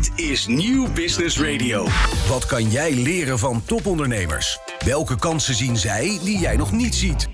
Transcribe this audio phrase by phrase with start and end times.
[0.00, 1.86] Dit is Nieuw Business Radio.
[2.28, 4.58] Wat kan jij leren van topondernemers?
[4.84, 7.28] Welke kansen zien zij die jij nog niet ziet?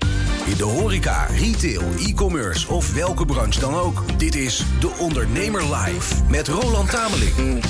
[0.47, 4.03] In de horeca, retail, e-commerce of welke branche dan ook.
[4.17, 7.63] Dit is De Ondernemer Live met Roland Tameling.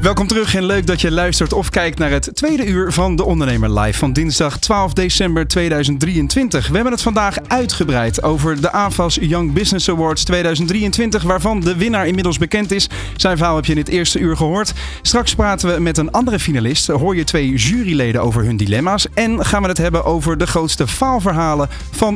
[0.00, 3.24] Welkom terug en leuk dat je luistert of kijkt naar het tweede uur van De
[3.24, 6.68] Ondernemer Live van dinsdag 12 december 2023.
[6.68, 12.06] We hebben het vandaag uitgebreid over de AFAS Young Business Awards 2023, waarvan de winnaar
[12.06, 12.88] inmiddels bekend is.
[13.16, 14.72] Zijn verhaal heb je in het eerste uur gehoord.
[15.02, 19.44] Straks praten we met een andere finalist, hoor je twee juryleden over hun dilemma's en
[19.44, 22.15] gaan we het hebben over de grootste faalverhalen van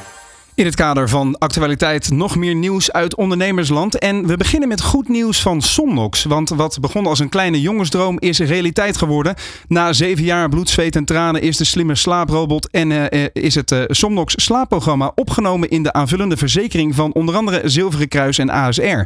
[0.55, 3.99] In het kader van actualiteit nog meer nieuws uit ondernemersland.
[3.99, 6.23] En we beginnen met goed nieuws van Somnox.
[6.23, 9.35] Want wat begon als een kleine jongensdroom is realiteit geworden.
[9.67, 13.71] Na zeven jaar bloed, zweet en tranen is de slimme slaaprobot en uh, is het
[13.71, 19.01] uh, Somnox slaapprogramma opgenomen in de aanvullende verzekering van onder andere Zilveren Kruis en ASR.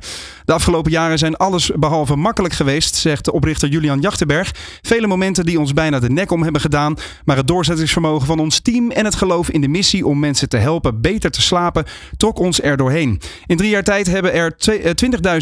[0.46, 4.52] De afgelopen jaren zijn alles behalve makkelijk geweest, zegt de oprichter Julian Jachtenberg.
[4.82, 6.98] Vele momenten die ons bijna de nek om hebben gedaan.
[7.26, 10.58] Maar het doorzettingsvermogen van ons team en het geloof in de missie om mensen te
[10.58, 11.86] helpen beter te slapen,
[12.18, 13.22] trok ons er doorheen.
[13.46, 14.56] In drie jaar tijd hebben er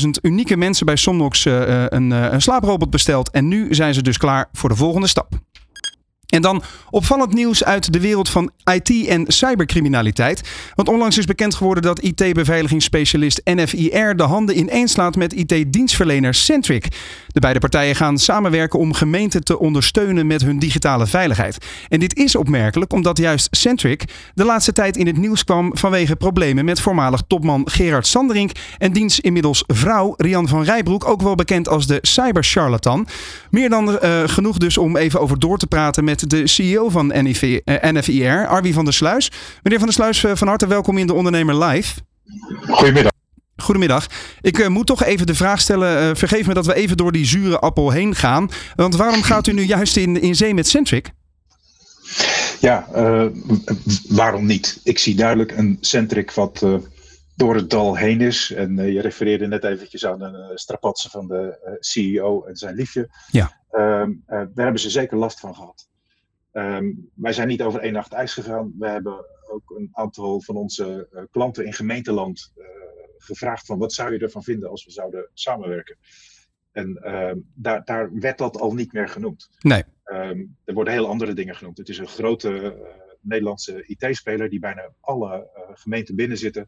[0.03, 3.31] 20.000 unieke mensen bij Somnox een, een slaaprobot besteld.
[3.31, 5.27] En nu zijn ze dus klaar voor de volgende stap.
[6.33, 10.49] En dan opvallend nieuws uit de wereld van IT en cybercriminaliteit.
[10.75, 16.87] Want onlangs is bekend geworden dat IT-beveiligingsspecialist NFIR de handen ineenslaat met IT-dienstverlener Centric.
[17.33, 21.65] De beide partijen gaan samenwerken om gemeenten te ondersteunen met hun digitale veiligheid.
[21.89, 24.03] En dit is opmerkelijk omdat juist Centric
[24.33, 28.93] de laatste tijd in het nieuws kwam vanwege problemen met voormalig topman Gerard Sanderink en
[28.93, 33.07] diens inmiddels vrouw Rian van Rijbroek, ook wel bekend als de cybercharlatan.
[33.49, 37.11] Meer dan uh, genoeg dus om even over door te praten met de CEO van
[37.15, 39.31] NFIR, uh, Arwie van der Sluis.
[39.63, 41.93] Meneer van der Sluis, uh, van harte welkom in de Ondernemer Live.
[42.67, 43.12] Goedemiddag.
[43.63, 44.07] Goedemiddag.
[44.41, 46.09] Ik uh, moet toch even de vraag stellen.
[46.09, 48.49] Uh, vergeef me dat we even door die zure appel heen gaan.
[48.75, 51.11] Want waarom gaat u nu juist in, in zee met Centric?
[52.59, 53.25] Ja, uh,
[54.07, 54.79] waarom niet?
[54.83, 56.65] Ik zie duidelijk een Centric wat
[57.35, 58.51] door het dal heen is.
[58.51, 63.09] En je refereerde net eventjes aan de strapatsen van de CEO en zijn liefje.
[63.31, 63.61] Ja.
[63.71, 65.87] Ehm, daar hebben ze zeker last van gehad.
[66.53, 68.73] Um, wij zijn niet over één nacht ijs gegaan.
[68.79, 72.51] We hebben ook een aantal van onze klanten in gemeenteland
[73.23, 75.97] gevraagd van wat zou je ervan vinden als we zouden samenwerken.
[76.73, 79.49] En uh, daar, daar werd dat al niet meer genoemd.
[79.59, 79.83] Nee.
[80.05, 81.77] Um, er worden heel andere dingen genoemd.
[81.77, 82.71] Het is een grote uh,
[83.21, 86.67] Nederlandse IT-speler die bijna alle uh, gemeenten binnenzitten.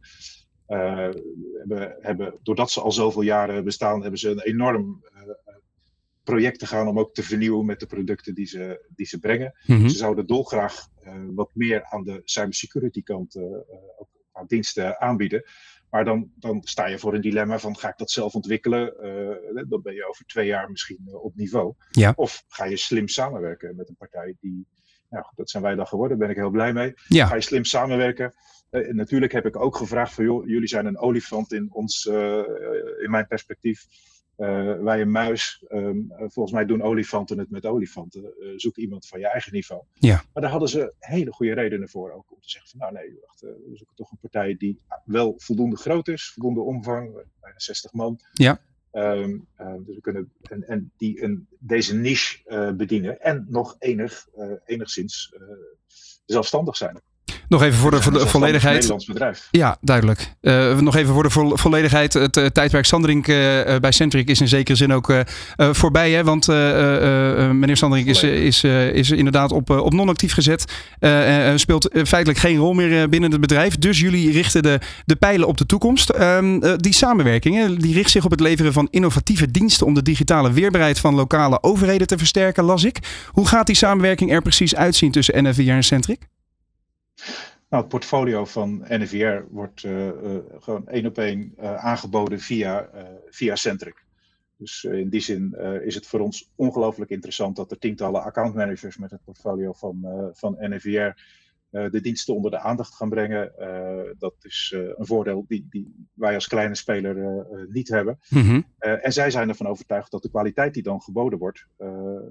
[0.66, 5.04] hebben, hebben, doordat ze al zoveel jaren bestaan, hebben ze een enorm
[6.24, 9.54] project te gaan om ook te vernieuwen met de producten die ze, die ze brengen.
[9.66, 9.90] Mm -hmm.
[9.90, 10.88] Ze zouden dolgraag
[11.34, 13.40] wat meer aan de cybersecurity kant
[14.32, 15.44] aan diensten aanbieden.
[15.96, 18.94] Maar dan, dan sta je voor een dilemma van ga ik dat zelf ontwikkelen?
[19.56, 21.74] Uh, dan ben je over twee jaar misschien uh, op niveau.
[21.92, 22.14] Ja.
[22.16, 24.68] Of ga je slim samenwerken met een partij die,
[25.10, 26.94] nou dat zijn wij dan geworden, daar ben ik heel blij mee.
[27.08, 27.26] Ja.
[27.26, 28.34] Ga je slim samenwerken?
[28.72, 32.06] Uh, natuurlijk heb ik ook gevraagd van joh, jullie zijn een olifant in ons,
[33.02, 33.86] in mijn perspectief.
[34.38, 38.34] Uh, wij een muis, um, volgens mij doen olifanten het met olifanten.
[38.40, 39.84] Uh, zoek iemand van je eigen niveau.
[39.94, 40.24] Ja.
[40.34, 42.32] Maar daar hadden ze hele goede redenen voor ook.
[42.32, 45.34] Om te zeggen van nou nee, wacht, uh, we zoeken toch een partij die wel
[45.38, 46.32] voldoende groot is.
[46.34, 48.20] Voldoende omvang, bijna 60 man.
[48.32, 48.60] Ja.
[48.92, 53.22] Um, dus we kunnen, en, en die een, deze niche bedienen.
[53.22, 54.28] En nog enig,
[54.66, 55.34] enigszins
[56.26, 57.02] zelfstandig zijn.
[57.48, 58.74] Nog even voor de, volledigheid.
[58.74, 59.48] Nederlands bedrijf.
[59.52, 60.34] Ja, duidelijk.
[60.42, 62.14] Uh, nog even voor de vo volledigheid.
[62.14, 63.36] Het uh, tijdperk Sanderink uh,
[63.82, 65.14] bij Centric is in zekere zin ook
[65.58, 66.12] voorbij.
[66.12, 66.24] Hè?
[66.24, 68.64] Want meneer Sanderink is, is,
[68.94, 70.74] is inderdaad op, op non-actief gezet.
[71.56, 73.78] speelt feitelijk geen rol meer binnen het bedrijf.
[73.78, 76.10] Dus jullie richten de, de pijlen op de toekomst.
[76.10, 80.52] Ehm, die samenwerking die richt zich op het leveren van innovatieve diensten om de digitale
[80.52, 83.00] weerbaarheid van lokale overheden te versterken, las ik.
[83.32, 86.20] Hoe gaat die samenwerking er precies uitzien tussen NFVR en Centric?
[87.70, 92.90] Nou, het portfolio van NVR wordt uh, uh, gewoon één op één uh, aangeboden via,
[93.30, 94.04] via Centric.
[94.58, 99.12] Dus in die zin is het voor ons ongelooflijk interessant dat er tientallen accountmanagers met
[99.12, 101.20] het portfolio van, van NVR
[101.70, 103.52] de diensten onder de aandacht gaan brengen.
[104.18, 108.20] dat is een voordeel die, die wij als kleine speler niet hebben.
[108.30, 108.62] Mhm.
[108.78, 111.68] en zij zijn ervan overtuigd dat de kwaliteit die dan geboden wordt,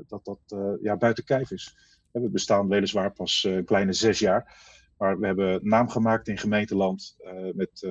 [0.07, 1.77] dat dat ja, buiten kijf is.
[2.11, 4.73] We bestaan weliswaar pas een kleine zes jaar.
[4.99, 7.17] Maar we hebben naam gemaakt in gemeenteland
[7.55, 7.89] met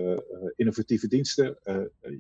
[0.56, 1.58] innovatieve diensten.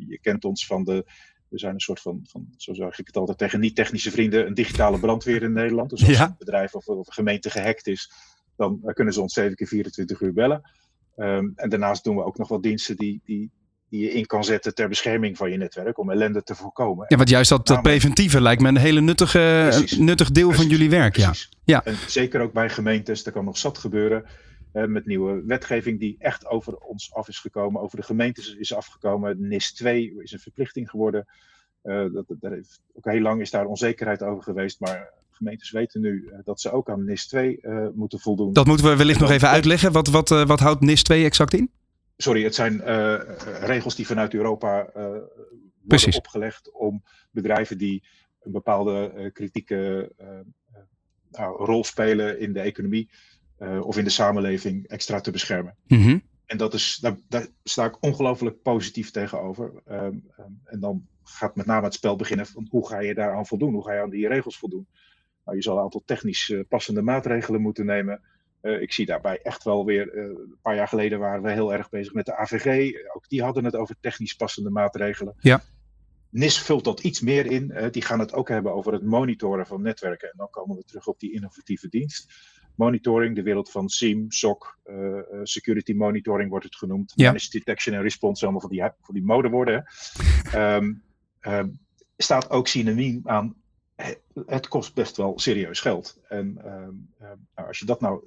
[0.07, 1.05] je kent ons van de
[1.53, 4.53] we zijn een soort van, van zo zeg ik het altijd tegen niet-technische vrienden, een
[4.53, 5.89] digitale brandweer in Nederland.
[5.89, 8.11] Dus als een bedrijf of, of, een gemeente gehackt is,
[8.55, 10.61] dan kunnen ze ons 7 keer 24 uur bellen.
[11.15, 13.51] Ehm, en daarnaast doen we ook nog wat diensten die, die,
[13.89, 17.05] die je in kan zetten ter bescherming van je netwerk, om ellende te voorkomen.
[17.07, 20.89] Ja, want juist dat, dat preventieve lijkt me een hele nuttige, nuttig deel van jullie
[20.89, 21.15] werk.
[21.15, 21.33] Ja.
[21.63, 21.85] ja.
[21.85, 24.25] En zeker ook bij gemeentes, er kan nog zat gebeuren.
[24.73, 28.73] Uh, met nieuwe wetgeving die echt over ons af is gekomen, over de gemeentes is
[28.73, 29.47] afgekomen.
[29.47, 31.27] NIS 2 is een verplichting geworden.
[31.83, 36.01] Uh, dat, dat heeft, ook heel lang is daar onzekerheid over geweest, maar gemeentes weten
[36.01, 37.59] nu uh, dat ze ook aan NIS 2
[37.93, 38.53] moeten voldoen.
[38.53, 39.91] Dat moeten we wellicht nog even uitleggen.
[39.91, 41.71] Wat, wat, wat houdt NIS 2 exact in?
[42.17, 42.81] Sorry, het zijn
[43.65, 44.89] regels die vanuit Europa
[45.81, 48.03] worden opgelegd om bedrijven die
[48.41, 50.11] een bepaalde kritieke
[51.31, 53.09] nou, rol spelen in de economie
[53.63, 55.75] uh, of in de samenleving extra te beschermen.
[55.87, 59.71] Mm En dat is, daar, daar, sta ik ongelooflijk positief tegenover.
[59.87, 59.99] Um,
[60.39, 63.73] um, en dan gaat met name het spel beginnen van hoe ga je daaraan voldoen?
[63.73, 64.87] Hoe ga je aan die regels voldoen?
[65.45, 68.21] Nou, je zal een aantal technisch uh, passende maatregelen moeten nemen.
[68.61, 71.89] Uh, ik zie daarbij echt wel weer, een paar jaar geleden waren we heel erg
[71.89, 72.91] bezig met de AVG.
[73.15, 75.35] Ook die hadden het over technisch passende maatregelen.
[75.39, 75.61] Ja.
[76.29, 77.89] NIS vult dat iets meer in.
[77.91, 80.29] die gaan het ook hebben over het monitoren van netwerken.
[80.29, 82.33] En dan komen we terug op die innovatieve dienst
[82.75, 87.11] monitoring, de wereld van SIEM, SOC, uh, security monitoring wordt het genoemd.
[87.15, 87.35] Ja.
[87.49, 89.85] Detection en response, allemaal van die, van die modewoorden.
[90.55, 91.03] um,
[91.41, 91.79] um,
[92.17, 93.55] staat ook synoniem aan
[94.45, 96.19] het kost best wel serieus geld.
[96.27, 97.09] En um,
[97.55, 98.23] nou, als je dat nou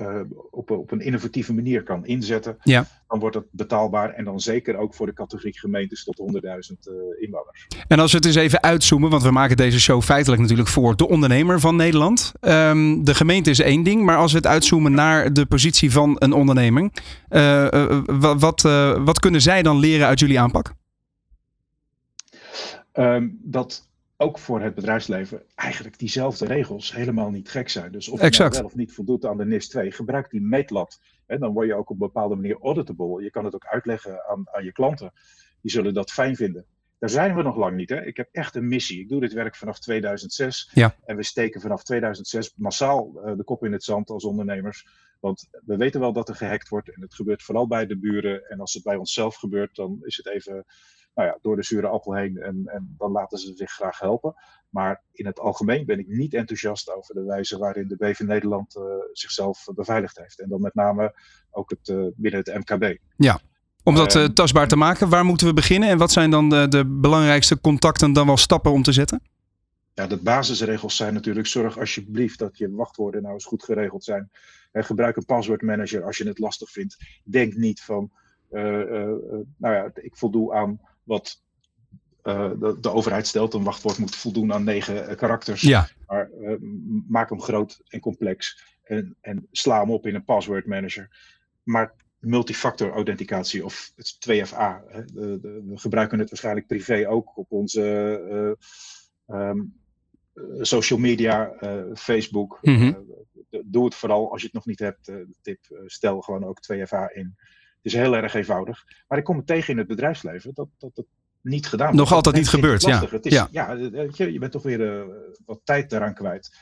[0.00, 2.86] uh, op, op een innovatieve manier kan inzetten, ja.
[3.08, 4.10] dan wordt het betaalbaar.
[4.10, 7.66] En dan zeker ook voor de categorie gemeentes tot 100.000 uh, inwoners.
[7.88, 10.96] En als we het eens even uitzoomen, want we maken deze show feitelijk natuurlijk voor
[10.96, 12.32] de ondernemer van Nederland.
[12.40, 16.16] Um, de gemeente is één ding, maar als we het uitzoomen naar de positie van
[16.18, 16.90] een ondernemer,
[17.30, 18.00] uh, uh,
[18.38, 18.62] wat,
[19.04, 20.72] wat kunnen zij dan leren uit jullie aanpak?
[22.92, 23.87] Um, dat
[24.20, 27.92] ook voor het bedrijfsleven eigenlijk diezelfde regels helemaal niet gek zijn.
[27.92, 31.00] Dus of je nou wel of niet voldoet aan de NIS 2, gebruik die meetlat.
[31.26, 33.22] En dan word je ook op een bepaalde manier auditable.
[33.22, 35.12] Je kan het ook uitleggen aan, aan je klanten.
[35.60, 36.64] Die zullen dat fijn vinden.
[36.98, 37.88] Daar zijn we nog lang niet.
[37.88, 38.04] Hè?
[38.04, 39.00] Ik heb echt een missie.
[39.00, 40.70] Ik doe dit werk vanaf 2006.
[40.72, 40.94] Ja.
[41.04, 44.86] En we steken vanaf 2006 massaal uh, de kop in het zand als ondernemers.
[45.20, 46.94] Want we weten wel dat er gehackt wordt.
[46.94, 48.48] En het gebeurt vooral bij de buren.
[48.48, 50.64] En als het bij onszelf gebeurt, dan is het even
[51.18, 54.34] nou ja, door de zure appel heen en, en dan laten ze zich graag helpen.
[54.68, 58.76] Maar in het algemeen ben ik niet enthousiast over de wijze waarin de BV Nederland
[58.76, 58.82] uh,
[59.12, 60.40] zichzelf beveiligd heeft.
[60.40, 61.14] En dan met name
[61.50, 62.96] ook het, uh, binnen het MKB.
[63.16, 63.40] Ja.
[63.82, 65.88] Om dat uh, tastbaar te maken, waar moeten we beginnen?
[65.88, 69.22] En wat zijn dan de, de belangrijkste contacten, dan wel stappen om te zetten?
[69.94, 74.30] Ja, de basisregels zijn natuurlijk: zorg alsjeblieft dat je wachtwoorden nou eens goed geregeld zijn.
[74.72, 76.96] En gebruik een passwordmanager als je het lastig vindt.
[77.24, 78.10] Denk niet van,
[78.50, 81.42] nou ja, ik voldoe aan wat
[82.22, 83.54] uh, de, de, overheid stelt.
[83.54, 85.60] Een wachtwoord moet voldoen aan negen uh, karakters.
[85.60, 85.88] Ja.
[86.06, 86.54] Maar uh,
[87.08, 88.64] maak hem groot en complex.
[88.82, 91.08] En, en sla hem op in een password manager.
[91.62, 94.86] Maar multifactor authenticatie of het 2FA.
[94.88, 98.56] Hè, de, de, we gebruiken het waarschijnlijk privé ook op onze
[99.26, 99.74] um,
[100.60, 101.52] social media,
[101.94, 102.58] Facebook.
[102.62, 103.06] Mm -hmm.
[103.64, 105.12] doe het vooral als je het nog niet hebt.
[105.42, 107.36] tip, stel gewoon ook 2FA in.
[107.82, 108.84] Het is heel erg eenvoudig.
[109.08, 111.06] Maar ik kom het tegen in het bedrijfsleven dat, dat het
[111.40, 112.00] niet gedaan wordt.
[112.00, 113.06] Nog altijd niet gebeurd, ja.
[113.10, 113.48] Het is, ja.
[113.50, 115.04] ja je, je bent toch weer uh,
[115.46, 116.56] wat tijd daaraan kwijt.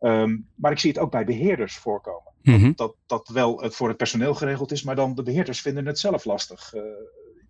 [0.00, 2.32] Um, maar ik zie het ook bij beheerders voorkomen.
[2.42, 2.72] Mm -hmm.
[2.76, 5.98] dat, dat wel het voor het personeel geregeld is, maar dan de beheerders vinden het
[5.98, 6.74] zelf lastig.
[6.74, 6.82] Uh,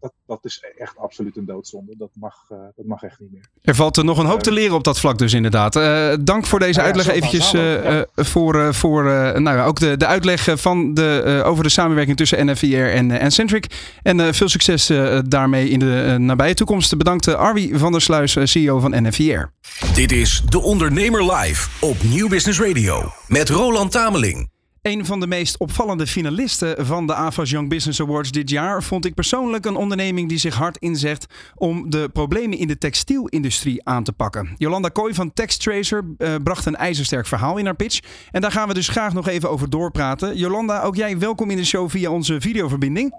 [0.00, 1.94] dat, dat is echt absoluut een doodzonde.
[1.98, 3.48] Dat mag, uh, dat mag echt niet meer.
[3.62, 5.76] Er valt er nog een hoop te leren op dat vlak dus inderdaad.
[5.76, 8.06] Uh, dank voor deze ja, uitleg ja, eventjes uh, ja.
[8.14, 12.92] voor, voor nou ja, ook de, de uitleg van de, over de samenwerking tussen NFIR
[12.92, 13.66] en, en Centric.
[14.02, 14.86] En veel succes
[15.28, 16.96] daarmee in de nabije toekomst.
[16.96, 19.52] Bedankt Arwie van der Sluis, CEO van NFIR.
[19.94, 24.50] Dit is De Ondernemer Live op Nieuw Business Radio met Roland Tameling.
[24.82, 29.04] Een van de meest opvallende finalisten van de AFAS Young Business Awards dit jaar vond
[29.04, 34.04] ik persoonlijk een onderneming die zich hard inzet om de problemen in de textielindustrie aan
[34.04, 34.54] te pakken.
[34.56, 38.00] Jolanda Kooi van TextTracer uh, bracht een ijzersterk verhaal in haar pitch.
[38.30, 40.36] En daar gaan we dus graag nog even over doorpraten.
[40.36, 43.14] Jolanda, ook jij welkom in de show via onze videoverbinding.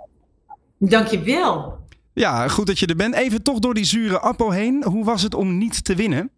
[0.78, 1.80] Dankjewel.
[2.14, 3.16] Ja, goed dat je er bent.
[3.16, 4.84] Even toch door die zure appel heen.
[4.84, 6.30] Hoe was het om niet te winnen?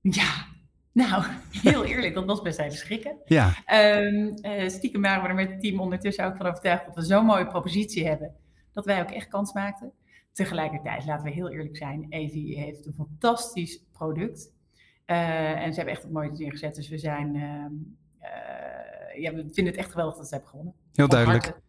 [0.00, 0.46] Ja,
[0.92, 1.24] Nou,
[1.62, 3.16] heel eerlijk, dat was best even schrikken.
[3.24, 3.54] Ja.
[4.00, 7.02] Um, uh, stiekem waren we er met het team ondertussen ook van overtuigd dat we
[7.02, 8.34] zo'n mooie propositie hebben,
[8.72, 9.92] dat wij ook echt kans maakten.
[10.32, 14.52] Tegelijkertijd, laten we heel eerlijk zijn, Evi heeft een fantastisch product.
[15.06, 19.66] Uh, en ze hebben echt het mooie neergezet, dus we zijn, uh, ja, we vinden
[19.66, 20.74] het echt geweldig dat ze hebben gewonnen.
[20.92, 21.60] Heel duidelijk.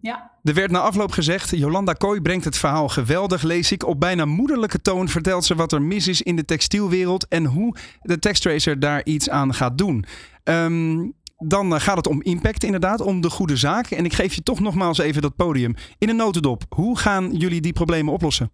[0.00, 0.30] Ja.
[0.42, 3.86] Er werd na afloop gezegd: Jolanda Kooi brengt het verhaal geweldig, lees ik.
[3.86, 7.76] Op bijna moederlijke toon vertelt ze wat er mis is in de textielwereld en hoe
[8.02, 10.04] de Textracer daar iets aan gaat doen.
[10.44, 13.90] Um, dan gaat het om impact, inderdaad, om de goede zaak.
[13.90, 15.74] En ik geef je toch nogmaals even dat podium.
[15.98, 18.50] In een notendop, hoe gaan jullie die problemen oplossen?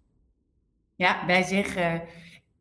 [0.95, 2.01] Ja, wij zeggen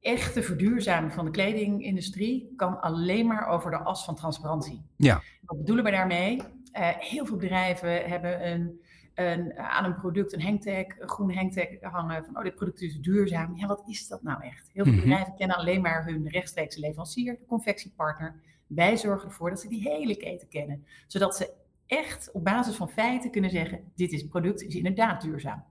[0.00, 4.82] echte verduurzaming van de kledingindustrie kan alleen maar over de as van transparantie.
[4.97, 5.23] Ja.
[5.44, 6.42] Wat bedoelen we daarmee?
[6.72, 8.80] Uh, heel veel bedrijven hebben een,
[9.14, 12.98] een, aan een product een hangtag, een groen hangtag hangen van oh, dit product is
[13.00, 13.56] duurzaam.
[13.56, 14.70] Ja, wat is dat nou echt?
[14.72, 15.02] Heel veel Mhm.
[15.02, 18.34] bedrijven kennen alleen maar hun rechtstreekse leverancier, de confectiepartner.
[18.66, 21.52] Wij zorgen ervoor dat ze die hele keten kennen, zodat ze
[21.86, 25.64] echt op basis van feiten kunnen zeggen: dit is product is inderdaad duurzaam.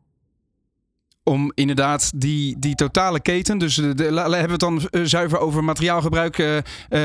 [1.29, 5.39] Om inderdaad die, die totale keten, dus de, de, hebben we het dan uh, zuiver
[5.39, 6.62] over materiaalgebruik, uh, uh,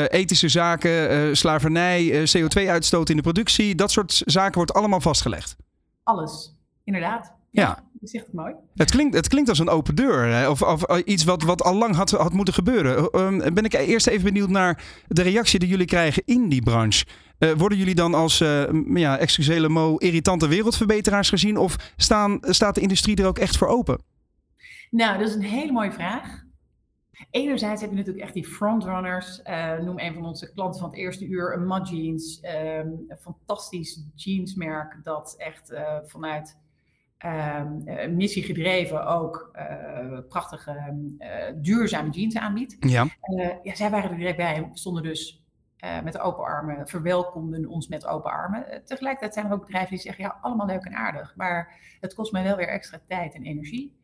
[0.09, 5.57] ethische zaken, slavernij, CO2-uitstoot in de productie, dat soort zaken wordt allemaal vastgelegd.
[6.03, 6.55] Alles,
[6.85, 7.33] inderdaad.
[7.51, 7.63] Ja.
[7.63, 8.55] ja dat zegt het mooi.
[8.75, 10.49] Het klinkt, het klinkt als een open deur, hè?
[10.49, 13.21] Of, of, iets wat, wat al lang had, had moeten gebeuren.
[13.21, 17.05] Um, ben ik eerst even benieuwd naar de reactie die jullie krijgen in die branche.
[17.39, 18.63] Uh, worden jullie dan als, uh,
[18.95, 21.57] ja, excusele mo, irritante wereldverbeteraars gezien?
[21.57, 24.14] Of staan, staat de industrie er ook echt voor open?
[24.95, 26.43] Nou, dat is een hele mooie vraag.
[27.31, 29.41] Enerzijds heb je natuurlijk echt die frontrunners.
[29.45, 32.41] Uh, noem een van onze klanten van het eerste uur, een Mud Jeans.
[32.45, 36.59] Um, een fantastisch jeansmerk dat echt uh, vanuit
[37.27, 40.95] um, missie gedreven ook uh, prachtige
[41.57, 42.77] duurzame jeans aanbiedt.
[42.81, 43.07] Ja.
[43.63, 44.69] ja, zij waren er direct bij.
[44.73, 45.45] We stonden dus
[46.05, 48.83] met open armen, verwelkomden ons met open armen.
[48.85, 52.33] Tegelijkertijd zijn er ook bedrijven die zeggen, ja, allemaal leuk en aardig, maar het kost
[52.33, 54.03] mij wel weer extra tijd en energie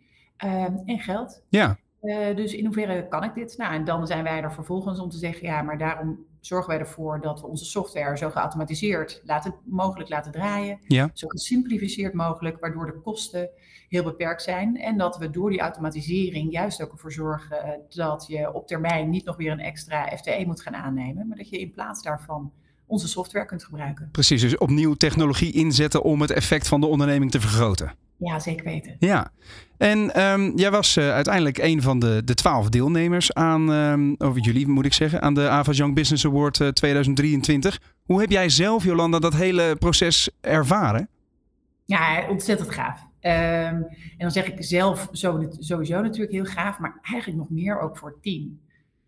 [0.85, 1.42] en geld.
[1.49, 1.78] Ja.
[2.02, 3.54] Uh, dus in hoeverre kan ik dit?
[3.56, 6.78] Nou, en dan zijn wij er vervolgens om te zeggen, ja, maar daarom zorgen wij
[6.78, 10.78] ervoor dat we onze software zo geautomatiseerd laten, mogelijk laten draaien.
[10.87, 11.11] Ja.
[11.12, 13.50] Zo gesimplificeerd mogelijk, waardoor de kosten
[13.88, 14.76] heel beperkt zijn.
[14.76, 19.25] En dat we door die automatisering juist ook ervoor zorgen dat je op termijn niet
[19.25, 22.52] nog weer een extra FTE moet gaan aannemen, maar dat je in plaats daarvan
[22.87, 24.09] onze software kunt gebruiken.
[24.12, 27.94] Precies, dus opnieuw technologie inzetten om het effect van de onderneming te vergroten.
[28.21, 28.97] Ja, zeker weten.
[28.99, 29.33] Ja,
[29.79, 34.41] en um, jij was uh, uiteindelijk een van de, de twaalf deelnemers aan, um, over
[34.41, 37.81] jullie moet ik zeggen, aan de Avas Young Business Award uh, 2023.
[38.05, 41.09] Hoe heb jij zelf, Jolanda, dat hele proces ervaren?
[41.85, 43.00] Ja, ontzettend gaaf.
[43.00, 45.09] Um, en dan zeg ik zelf
[45.59, 48.61] sowieso natuurlijk heel gaaf, maar eigenlijk nog meer ook voor het team.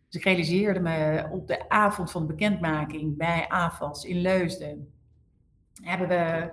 [0.09, 4.88] Dus ik realiseerde me op de avond van de bekendmaking bij AFAS in Leusden.
[5.83, 6.50] Hebben we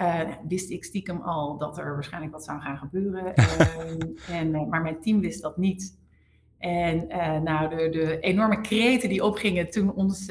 [0.00, 3.32] uh, wist ik stiekem al dat er waarschijnlijk wat zou gaan gebeuren.
[3.38, 3.90] uh,
[4.38, 6.00] en, uh, maar mijn team wist dat niet.
[6.58, 7.06] En
[7.42, 10.30] nou, de, de, enorme kreten die opgingen toen ons,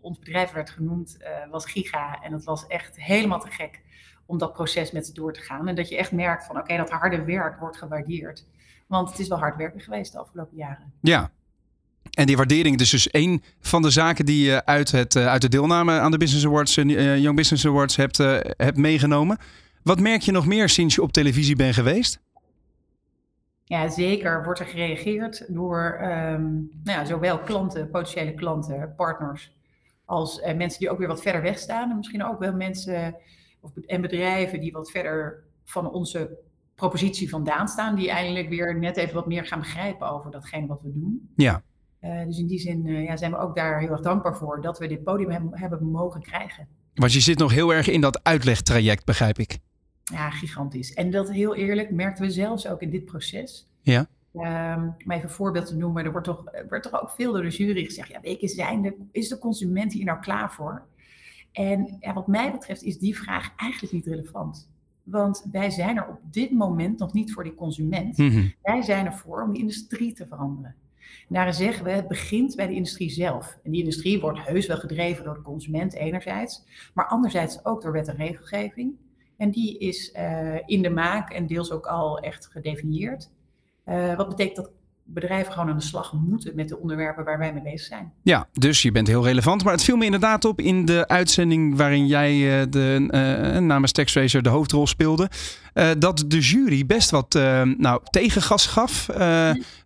[0.00, 1.18] ons bedrijf werd genoemd,
[1.50, 2.22] was giga.
[2.22, 3.82] En het was echt helemaal te gek
[4.26, 5.68] om dat proces met ze door te gaan.
[5.68, 8.46] En dat je echt merkt van, oké, okay, dat harde werk wordt gewaardeerd.
[8.86, 10.92] Want het is wel hard werken geweest de afgelopen jaren.
[11.00, 11.30] Ja,
[12.10, 15.48] en die waardering is dus één van de zaken die je uit, het, uit de
[15.48, 18.16] deelname aan de Business Awards, uh, Young Business Awards hebt,
[18.56, 19.38] hebt meegenomen.
[19.82, 22.20] Wat merk je nog meer sinds je op televisie bent geweest?
[23.64, 29.52] Ja, zeker wordt er gereageerd door um, nou ja, zowel klanten, potentiële klanten, partners,
[30.04, 31.90] als uh, mensen die ook weer wat verder weg staan.
[31.90, 33.16] En misschien ook wel mensen
[33.60, 36.38] of, en bedrijven die wat verder van onze
[36.74, 40.82] propositie vandaan staan, die eindelijk weer net even wat meer gaan begrijpen over datgene wat
[40.82, 41.32] we doen.
[41.36, 41.62] Ja.
[42.04, 44.60] Uh, dus in die zin uh, ja, zijn we ook daar heel erg dankbaar voor
[44.60, 46.66] dat we dit podium hebben, hebben mogen krijgen.
[46.94, 49.58] Want je zit nog heel erg in dat uitlegtraject, begrijp ik.
[50.04, 50.94] Ja, gigantisch.
[50.94, 53.66] En dat heel eerlijk merkten we zelfs ook in dit proces.
[53.80, 54.06] Ja.
[54.34, 57.32] Um, om even een voorbeeld te noemen, er wordt toch, er wordt toch ook veel
[57.32, 60.82] door de jury gezegd: ja, weken zijn de, is de consument hier nou klaar voor?
[61.52, 64.68] En ja, wat mij betreft is die vraag eigenlijk niet relevant.
[65.02, 68.18] Want wij zijn er op dit moment nog niet voor die consument.
[68.18, 68.52] Mm -hmm.
[68.62, 70.74] Wij zijn ervoor om de industrie te veranderen.
[71.28, 73.58] En daarin zeggen we, het begint bij de industrie zelf.
[73.62, 76.64] En die industrie wordt heus wel gedreven door de consument enerzijds,
[76.94, 78.94] maar anderzijds ook door wet en regelgeving.
[79.36, 83.30] En die is uh, in de maak en deels ook al echt gedefinieerd.
[83.86, 84.70] Uh, wat betekent dat
[85.12, 88.12] bedrijven gewoon aan de slag moeten met de onderwerpen waar wij mee bezig zijn.
[88.22, 89.64] Ja, dus je bent heel relevant.
[89.64, 93.08] Maar het viel me inderdaad op in de uitzending waarin jij uh, de,
[93.54, 95.30] uh, namens TaxRacer de hoofdrol speelde.
[95.74, 97.34] Uh, dat de jury best wat
[97.76, 99.06] nou, tegengas gaf.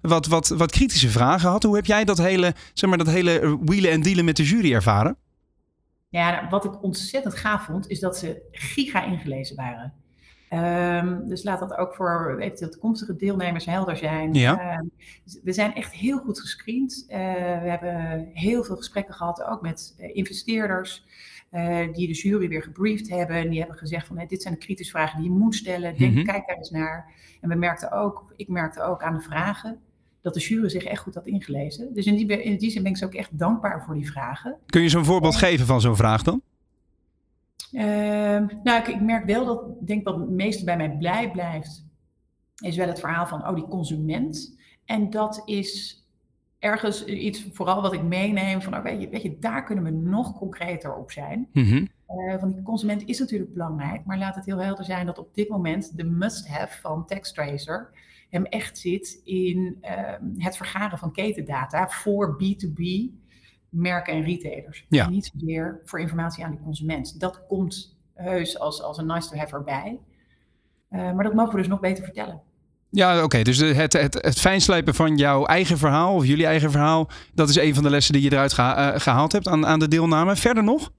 [0.00, 1.62] wat, wat, wat kritische vragen had.
[1.62, 4.75] Hoe heb jij dat hele, zeg maar, dat hele wielen en dealen met de jury
[4.75, 5.16] ervaren?
[6.09, 9.93] Ja, wat ik ontzettend gaaf vond, is dat ze giga ingelezen waren.
[10.54, 14.34] Um, dus laat dat ook voor eventueel toekomstige deelnemers helder zijn.
[14.34, 14.78] Ja.
[14.78, 14.90] Um,
[15.42, 17.04] we zijn echt heel goed gescreend.
[17.08, 17.16] Uh,
[17.62, 21.04] we hebben heel veel gesprekken gehad, ook met uh, investeerders.
[21.52, 23.37] Uh, die de jury weer gebriefd hebben.
[23.37, 25.96] En die hebben gezegd van hey, dit zijn de kritische vragen die je moet stellen.
[25.96, 26.25] Denk, mm-hmm.
[26.25, 27.12] Kijk daar eens naar.
[27.40, 29.78] En we merkten ook, ik merkte ook aan de vragen,
[30.20, 31.94] dat de jury zich echt goed had ingelezen.
[31.94, 34.56] Dus in die, in die zin ben ik ze ook echt dankbaar voor die vragen.
[34.66, 36.42] Kun je zo'n voorbeeld geven van zo'n vraag dan?
[37.75, 37.83] Uh,
[38.62, 41.87] nou, ik, ik, merk wel dat, denk wat het meeste bij mij blij blijft,
[42.62, 44.59] is wel het verhaal van, oh, die consument.
[44.85, 46.02] En dat is
[46.59, 49.90] ergens iets, vooral wat ik meeneem, van, oh, weet, je, weet je, daar kunnen we
[49.90, 51.49] nog concreter op zijn.
[52.09, 55.35] Uh, van die consument is natuurlijk belangrijk, maar laat het heel helder zijn dat op
[55.35, 57.90] dit moment de must-have van TaxTracer
[58.31, 59.90] hem echt zit in uh,
[60.45, 62.83] het vergaren van ketendata voor B2B
[63.75, 64.87] merken en retailers.
[64.88, 65.09] Ja.
[65.09, 67.21] Niet zozeer voor informatie aan de consument.
[67.21, 69.99] Dat komt heus als, als een nice to have erbij.
[70.90, 72.40] Uh, maar dat mogen we dus nog beter vertellen.
[72.90, 73.25] Ja, oké.
[73.25, 73.43] Okay.
[73.43, 77.57] Dus het, het, het fijnslijpen van jouw eigen verhaal, of jullie eigen verhaal, dat is
[77.57, 80.37] een van de lessen die je eruit geha uh, gehaald hebt aan, aan de deelname.
[80.37, 80.93] Verder nog?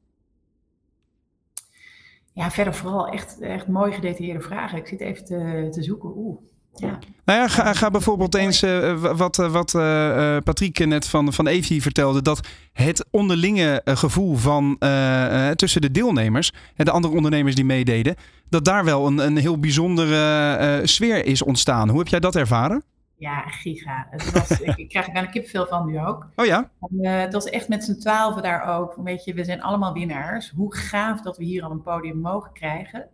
[2.33, 4.77] Ja, verder vooral echt, echt mooi gedetailleerde vragen.
[4.77, 6.11] Ik zit even te, te zoeken.
[6.15, 6.41] Oeh.
[6.75, 6.99] Ja.
[7.25, 11.81] Nou ja, ga, ga bijvoorbeeld eens uh, wat, wat uh, Patrick net van, van Evi
[11.81, 12.21] vertelde.
[12.21, 18.15] Dat het onderlinge gevoel van uh, tussen de deelnemers en de andere ondernemers die meededen.
[18.49, 21.89] Dat daar wel een, een heel bijzondere sfeer is ontstaan.
[21.89, 22.83] Hoe heb jij dat ervaren?
[23.17, 24.07] Ja, giga.
[24.09, 26.27] Het was, ik, ik krijg er bijna kippenvel van nu ook.
[26.35, 26.69] Oh ja?
[26.79, 28.95] En, het was echt met z'n twaalfen daar ook.
[29.03, 30.53] Weet je, we zijn allemaal winnaars.
[30.55, 33.05] Hoe gaaf dat we hier al een podium mogen krijgen.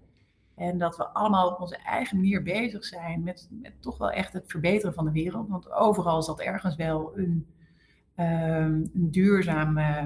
[0.55, 4.33] En dat we allemaal op onze eigen manier bezig zijn met, met toch wel echt
[4.33, 5.49] het verbeteren van de wereld.
[5.49, 7.47] Want overal zat ergens wel een,
[8.15, 10.05] um, een duurzaam uh,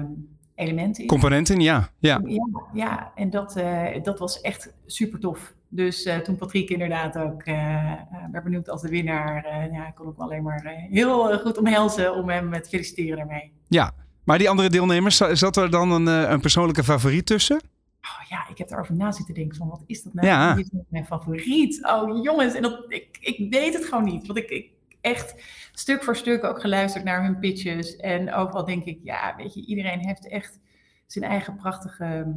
[0.54, 1.06] element in.
[1.06, 1.88] Component in, ja.
[1.98, 3.12] Ja, ja, ja.
[3.14, 5.54] en dat, uh, dat was echt super tof.
[5.68, 7.92] Dus uh, toen Patrick inderdaad ook uh,
[8.32, 12.52] werd benoemd als de winnaar, ja, kon ik alleen maar heel goed omhelzen om hem
[12.52, 13.52] te feliciteren daarmee.
[13.68, 13.92] Ja,
[14.24, 17.60] maar die andere deelnemers, zat er dan een, een persoonlijke favoriet tussen?
[18.06, 20.26] Oh ja, ik heb erover na zitten denken van wat is dat nou?
[20.26, 20.54] Ja.
[20.54, 21.86] Dit is mijn favoriet.
[21.86, 24.26] Oh jongens, en dat, ik, ik weet het gewoon niet.
[24.26, 25.42] Want ik, ik echt
[25.72, 27.96] stuk voor stuk ook geluisterd naar hun pitches.
[27.96, 30.58] En overal denk ik, ja, weet je, iedereen heeft echt
[31.06, 32.34] zijn eigen prachtige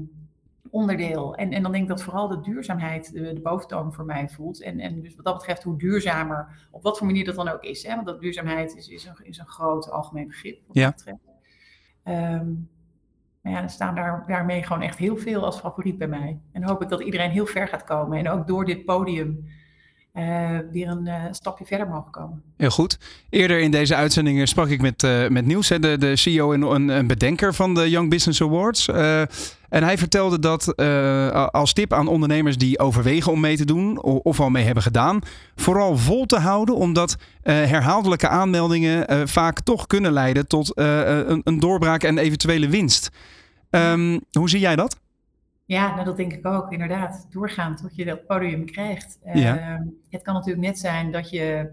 [0.69, 1.36] onderdeel.
[1.36, 4.62] En, en dan denk ik dat vooral de duurzaamheid de, de boventoon voor mij voelt.
[4.62, 7.63] En, en dus wat dat betreft, hoe duurzamer, op wat voor manier dat dan ook
[7.63, 7.84] is.
[7.84, 7.95] Hè?
[7.95, 10.62] Want dat duurzaamheid is, is, een, is een groot algemeen begrip.
[10.67, 10.86] Wat ja.
[10.86, 11.21] dat betreft.
[12.03, 12.69] Um,
[13.41, 16.39] maar ja, staan daar, daarmee gewoon echt heel veel als favoriet bij mij.
[16.52, 18.17] En hoop ik dat iedereen heel ver gaat komen.
[18.17, 19.45] En ook door dit podium
[20.13, 22.41] uh, weer een uh, stapje verder mogen komen.
[22.57, 22.97] Heel goed.
[23.29, 26.89] Eerder in deze uitzending sprak ik met, uh, met Niels, de, de CEO en een,
[26.89, 28.87] een bedenker van de Young Business Awards.
[29.69, 30.75] en hij vertelde dat
[31.51, 35.19] als tip aan ondernemers die overwegen om mee te doen, of al mee hebben gedaan,
[35.55, 42.03] vooral vol te houden, omdat herhaaldelijke aanmeldingen vaak toch kunnen leiden tot een, een, doorbraak
[42.03, 43.09] en eventuele winst.
[43.69, 44.99] Um, hoe zie jij dat?
[45.69, 47.27] Ja, nou, dat denk ik ook, inderdaad.
[47.29, 49.19] Doorgaan tot je dat podium krijgt.
[49.34, 49.58] Ja.
[49.58, 51.71] Uh, het kan natuurlijk net zijn dat je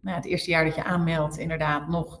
[0.00, 2.20] nou, het eerste jaar dat je aanmeldt, inderdaad nog.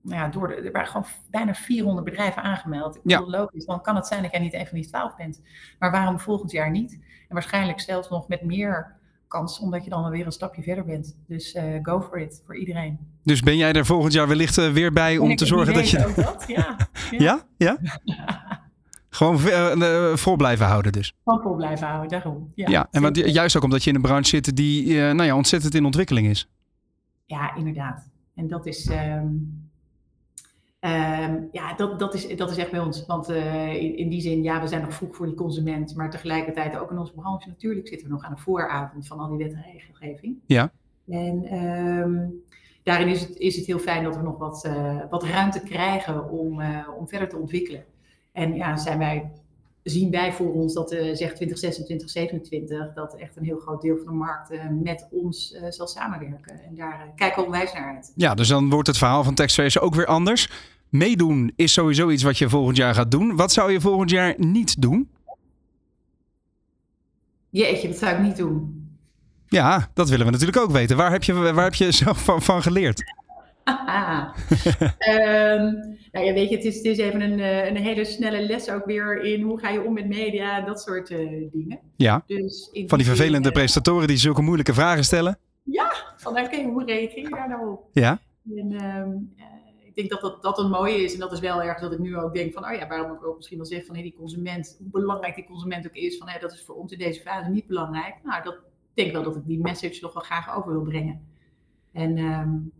[0.00, 2.96] Nou ja, door de, er waren gewoon bijna 400 bedrijven aangemeld.
[2.96, 5.42] Ik bedoel, logisch, dan kan het zijn dat jij niet een van die 12 bent.
[5.78, 6.92] Maar waarom volgend jaar niet?
[7.28, 8.96] En waarschijnlijk zelfs nog met meer
[9.28, 11.16] kans, omdat je dan weer een stapje verder bent.
[11.26, 12.98] Dus uh, go for it, voor iedereen.
[13.22, 16.06] Dus ben jij er volgend jaar wellicht uh, weer bij om te zorgen dat je.
[16.06, 16.76] Ook dat, ja.
[17.26, 17.42] ja?
[17.56, 17.78] Ja?
[19.14, 21.14] Gewoon uh, vol blijven houden dus.
[21.24, 22.52] Gewoon vol blijven houden, daarom.
[22.54, 25.22] Ja, ja en want, juist ook omdat je in een branche zit die uh, nou
[25.22, 26.48] ja, ontzettend in ontwikkeling is.
[27.26, 28.08] Ja, inderdaad.
[28.34, 28.96] En dat is, um,
[30.80, 33.06] um, ja, dat, dat, is, dat is echt bij ons.
[33.06, 35.94] Want uh, in, in, die zin, ja, we zijn nog vroeg voor die consument.
[35.96, 39.28] Maar tegelijkertijd ook in onze branche natuurlijk zitten we nog aan de vooravond van al
[39.28, 40.36] die wet en regelgeving.
[40.46, 40.72] Ja.
[41.08, 42.42] En um,
[42.82, 44.68] daarin is het, is het heel fijn dat we nog wat,
[45.10, 46.62] wat ruimte krijgen om,
[46.98, 47.84] om verder te ontwikkelen.
[48.34, 49.30] En ja, zijn wij,
[49.82, 53.96] zien wij voor ons dat uh, zeg 2026, 2027, dat echt een heel groot deel
[53.96, 56.60] van de markt uh, met ons uh, zal samenwerken.
[56.68, 58.12] En daar kijken we onwijs naar uit.
[58.16, 60.50] Ja, dus dan wordt het verhaal van TaxFace ook weer anders.
[60.88, 63.36] Meedoen is sowieso iets wat je volgend jaar gaat doen.
[63.36, 65.10] Wat zou je volgend jaar niet doen?
[67.50, 68.88] Jeetje, wat zou ik niet doen?
[69.48, 70.96] Ja, dat willen we natuurlijk ook weten.
[70.96, 73.02] Waar heb je, waar heb je zelf van, van geleerd?
[74.98, 75.72] Ehm,
[76.12, 78.70] nou ja, weet je, het is, het is even een, eh, een hele snelle les
[78.70, 81.80] ook weer in hoe ga je om met media, dat soort uh, dingen.
[81.96, 85.38] Ja, dus van die vervelende uh, presentatoren die zulke moeilijke vragen stellen.
[85.62, 87.88] Ja, van oké, hoe reageer je daar nou op?
[87.92, 88.18] Ja.
[88.56, 89.34] En, um,
[89.94, 91.12] ik denk dat, dat dat een mooie is.
[91.12, 93.26] En dat is wel erg dat ik nu ook denk van, oh ja, waarom ik
[93.26, 96.28] ook misschien wel zeg van, hey, die consument, hoe belangrijk die consument ook is, van,
[96.28, 98.14] hey, dat is voor ons in deze fase niet belangrijk.
[98.22, 98.60] Nou, dat ik
[98.94, 101.20] denk wel dat ik die message nog wel graag over wil brengen.
[101.92, 102.72] En um,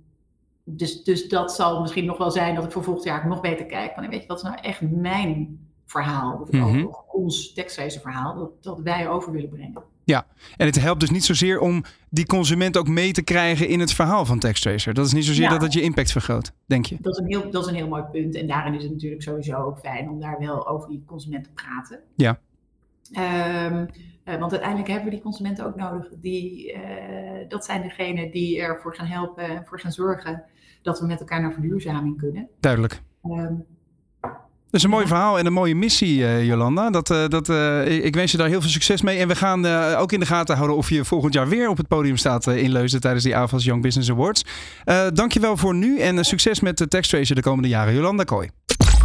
[0.65, 3.67] dus, dus dat zal misschien nog wel zijn dat ik voor volgend jaar nog beter
[3.67, 3.97] kijk.
[3.97, 6.39] Weet je, wat is nou echt mijn verhaal?
[6.41, 6.97] Of mm -hmm.
[7.07, 9.83] ons tekstlezer verhaal, dat, dat wij over willen brengen.
[10.05, 13.81] Ja, en het helpt dus niet zozeer om die consument ook mee te krijgen in
[13.81, 14.95] het verhaal van TextTracer.
[14.95, 15.51] Dat is niet zozeer ja.
[15.51, 16.97] dat het je impact vergroot, denk je?
[17.01, 18.35] Dat is, een heel, dat is een heel mooi punt.
[18.35, 21.51] En daarin is het natuurlijk sowieso ook fijn om daar wel over die consument te
[21.51, 22.01] praten.
[22.17, 22.39] Ja.
[23.67, 23.89] Um,
[24.25, 26.09] uh, want uiteindelijk hebben we die consumenten ook nodig.
[26.21, 26.79] Die, uh,
[27.49, 30.45] dat zijn degenen die ervoor gaan helpen en voor gaan zorgen
[30.85, 32.49] dat we met elkaar naar verduurzaming kunnen.
[32.61, 33.03] Duidelijk.
[33.25, 33.65] Um,
[34.71, 36.91] dat is een mooi verhaal en een mooie missie, uh, Jolanda.
[36.91, 39.19] Dat, uh, dat, uh, ik wens je daar heel veel succes mee.
[39.19, 39.67] En we gaan
[39.97, 42.73] ook in de gaten houden of je volgend jaar weer op het podium staat in
[42.73, 44.45] Leusden tijdens die AVAS Young Business Awards.
[45.13, 47.95] dankjewel voor nu en succes met de TextRacer de komende jaren.
[47.95, 48.51] Jolanda Kooi.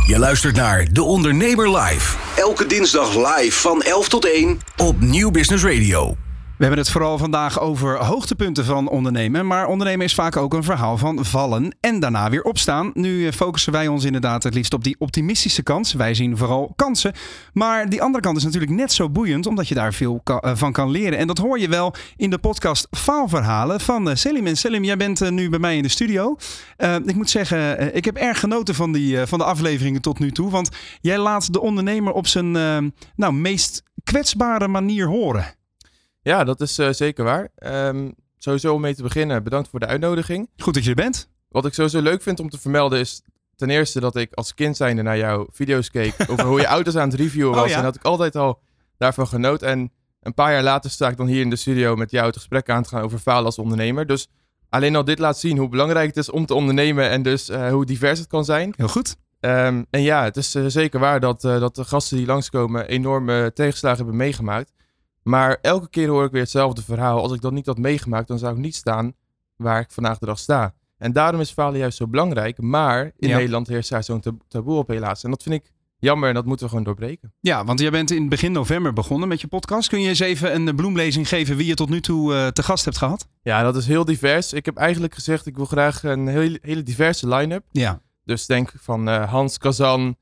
[0.07, 2.17] Je luistert naar De Ondernemer Live.
[2.35, 6.28] Elke dinsdag live van 11 tot 1 op Nieuw Business Radio.
[6.59, 9.47] We hebben het vooral vandaag over hoogtepunten van ondernemen.
[9.47, 12.91] Maar ondernemen is vaak ook een verhaal van vallen en daarna weer opstaan.
[12.93, 15.91] Nu focussen wij ons inderdaad het liefst op die optimistische kant.
[15.91, 17.13] Wij zien vooral kansen.
[17.53, 20.89] Maar die andere kant is natuurlijk net zo boeiend, omdat je daar veel van kan
[20.89, 21.17] leren.
[21.17, 24.47] En dat hoor je wel in de podcast Faalverhalen van Selim.
[24.47, 26.35] En Selim, jij bent nu bij mij in de studio.
[27.05, 30.49] Ik moet zeggen, ik heb erg genoten van, die, van de afleveringen tot nu toe.
[30.49, 30.69] Want
[31.01, 32.51] jij laat de ondernemer op zijn
[33.15, 35.57] nou, meest kwetsbare manier horen.
[36.29, 37.49] Ja, dat is uh, zeker waar.
[37.87, 40.49] Um, sowieso om mee te beginnen, bedankt voor de uitnodiging.
[40.57, 41.29] Goed dat je er bent.
[41.49, 43.23] Wat ik sowieso leuk vind om te vermelden is
[43.55, 46.95] ten eerste dat ik als kind zijnde naar jouw video's keek over hoe je auto's
[46.95, 47.63] aan het reviewen was.
[47.63, 47.77] Oh, ja?
[47.77, 48.61] En dat ik altijd al
[48.97, 49.61] daarvan genoot.
[49.61, 52.35] En een paar jaar later sta ik dan hier in de studio met jou het
[52.35, 54.07] gesprek aan te gaan over falen als ondernemer.
[54.07, 54.27] Dus
[54.69, 57.69] alleen al dit laat zien hoe belangrijk het is om te ondernemen en dus uh,
[57.69, 58.73] hoe divers het kan zijn.
[58.77, 59.15] Heel goed.
[59.39, 62.87] Um, en ja, het is uh, zeker waar dat, uh, dat de gasten die langskomen
[62.87, 64.71] enorme tegenslagen hebben meegemaakt.
[65.29, 67.21] Maar elke keer hoor ik weer hetzelfde verhaal.
[67.21, 69.13] Als ik dat niet had meegemaakt, dan zou ik niet staan
[69.55, 70.73] waar ik vandaag de dag sta.
[70.97, 72.61] En daarom is falen juist zo belangrijk.
[72.61, 73.35] Maar in ja.
[73.35, 75.23] Nederland heerst daar zo'n taboe op helaas.
[75.23, 77.33] En dat vind ik jammer en dat moeten we gewoon doorbreken.
[77.39, 79.89] Ja, want jij bent in begin november begonnen met je podcast.
[79.89, 82.85] Kun je eens even een bloemlezing geven wie je tot nu toe uh, te gast
[82.85, 83.27] hebt gehad?
[83.41, 84.53] Ja, dat is heel divers.
[84.53, 87.63] Ik heb eigenlijk gezegd, ik wil graag een heel, hele diverse line-up.
[87.71, 88.01] Ja.
[88.23, 90.15] Dus denk van uh, Hans Kazan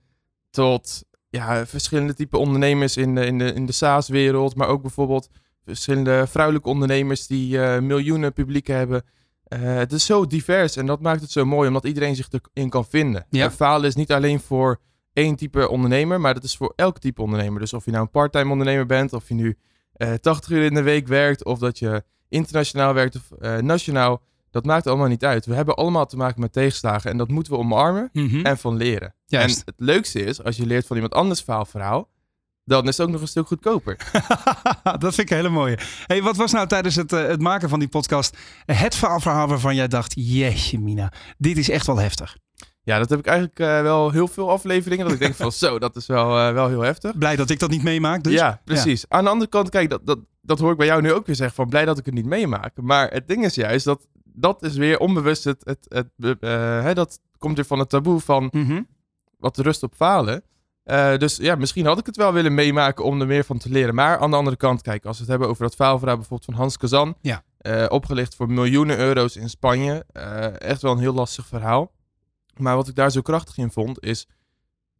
[0.50, 1.04] tot
[1.38, 5.30] ja, verschillende type ondernemers in de, in de, in de SaaS-wereld, maar ook bijvoorbeeld
[5.66, 9.04] verschillende vrouwelijke ondernemers die uh, miljoenen publiek hebben.
[9.48, 12.70] Uh, het is zo divers en dat maakt het zo mooi, omdat iedereen zich erin
[12.70, 13.26] kan vinden.
[13.30, 13.52] Ja.
[13.52, 14.80] falen is niet alleen voor
[15.14, 17.60] één type ondernemer, maar dat is voor elk type ondernemer.
[17.60, 19.58] Dus of je nou een parttime ondernemer bent, of je nu
[19.98, 24.22] uh, 80 uur in de week werkt, of dat je internationaal werkt of nationaal,
[24.58, 25.46] dat maakt allemaal niet uit.
[25.46, 28.46] We hebben allemaal te maken met tegenslagen en dat moeten we omarmen mm -hmm.
[28.46, 29.14] en van leren.
[29.26, 29.58] Juist.
[29.58, 32.10] En het leukste is, als je leert van iemand anders verhaal,
[32.64, 33.98] dan is het ook nog een stuk goedkoper.
[35.00, 35.78] dat vind ik een hele mooie.
[36.06, 39.76] Hey, wat was nou tijdens het, uh, het maken van die podcast het verhaal waarvan
[39.76, 42.38] jij dacht, jeetje mina, dit is echt wel heftig?
[42.82, 45.06] Ja, dat heb ik eigenlijk uh, wel heel veel afleveringen.
[45.06, 47.18] Dat ik denk van zo, dat is wel, uh, wel heel heftig.
[47.18, 48.34] Blij dat ik dat niet meemaak dus.
[48.34, 49.02] Ja, precies.
[49.02, 49.18] Ja.
[49.18, 51.36] Aan de andere kant, kijk, dat, dat, dat hoor ik bij jou nu ook weer
[51.36, 51.56] zeggen.
[51.56, 52.72] Van blij dat ik het niet meemaak.
[52.76, 54.08] Maar het ding is juist dat
[54.40, 58.20] dat is weer onbewust het, het, het, het uh, dat komt weer van het taboe
[58.20, 58.88] van mm -hmm.
[59.38, 60.44] wat rust op falen.
[60.86, 63.70] Uh, dus ja, misschien had ik het wel willen meemaken om er meer van te
[63.70, 63.96] leren.
[63.96, 66.60] Maar aan de andere kant, kijk, als we het hebben over dat faalverhaal bijvoorbeeld van
[66.60, 67.16] Hans Kazan.
[67.22, 67.44] Ja.
[67.62, 70.06] Uh, opgelicht voor miljoenen euro's in Spanje.
[70.14, 71.92] Uh, echt wel een heel lastig verhaal.
[72.58, 74.28] Maar wat ik daar zo krachtig in vond, is...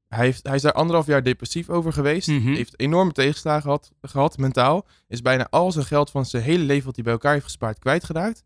[0.08, 2.28] Hij, heeft, hij is daar anderhalf jaar depressief over geweest.
[2.28, 2.56] Mm -hmm.
[2.56, 4.88] Heeft enorme tegenslagen gehad, gehad, mentaal.
[5.08, 7.80] Is bijna al zijn geld van zijn hele leven wat hij bij elkaar heeft gespaard
[7.80, 8.44] kwijtgeraakt.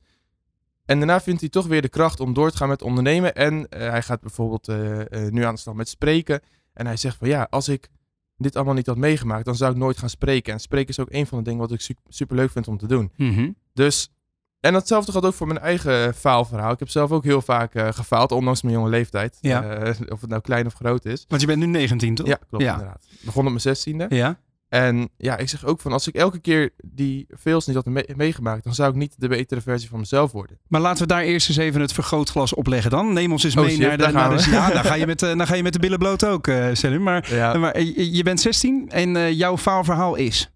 [0.91, 3.35] En daarna vindt hij toch weer de kracht om door te gaan met ondernemen.
[3.35, 6.41] En uh, hij gaat bijvoorbeeld uh, uh, nu aan de slag met spreken.
[6.73, 7.89] En hij zegt van ja, als ik
[8.37, 10.53] dit allemaal niet had meegemaakt, dan zou ik nooit gaan spreken.
[10.53, 12.77] En spreken is ook een van de dingen wat ik su super leuk vind om
[12.77, 13.11] te doen.
[13.15, 13.55] Mm -hmm.
[13.73, 14.11] Dus,
[14.59, 16.71] en datzelfde gaat ook voor mijn eigen faalverhaal.
[16.71, 19.37] Ik heb zelf ook heel vaak gefaald, ondanks mijn jonge leeftijd.
[19.41, 19.77] Ja.
[20.09, 21.25] of het nou klein of groot is.
[21.27, 22.27] Want je bent nu 19, toch?
[22.27, 22.71] Ja, klopt ja.
[22.71, 23.07] inderdaad.
[23.21, 24.07] Begon op mijn 16e.
[24.15, 24.39] Ja.
[24.71, 28.09] En ja, ik zeg ook van als ik elke keer die fails niet had me
[28.15, 30.59] meegemaakt, dan zou ik niet de betere versie van mezelf worden.
[30.67, 33.13] Maar laten we daar eerst eens even het vergrootglas opleggen dan.
[33.13, 34.07] Neem ons eens oh, mee shit, naar de.
[34.11, 36.47] Naar de ja, dan ga, je met, dan ga je met de billen bloot ook,
[36.47, 37.03] uh, Selim.
[37.03, 37.53] Maar, ja.
[37.57, 40.51] maar je bent 16 en uh, jouw faalverhaal is.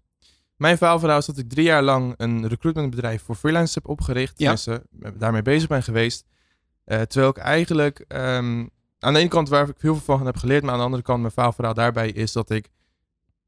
[0.56, 4.34] Mijn faalverhaal is dat ik drie jaar lang een recruitmentbedrijf voor freelancers heb opgericht.
[4.36, 4.48] Ja.
[4.48, 4.82] Mensen
[5.18, 6.24] daarmee bezig ben geweest.
[6.84, 8.66] Eh, terwijl ik eigenlijk ehm,
[8.98, 11.02] aan de ene kant waar ik heel veel van heb geleerd, maar aan de andere
[11.02, 12.68] kant mijn faalverhaal daarbij is dat ik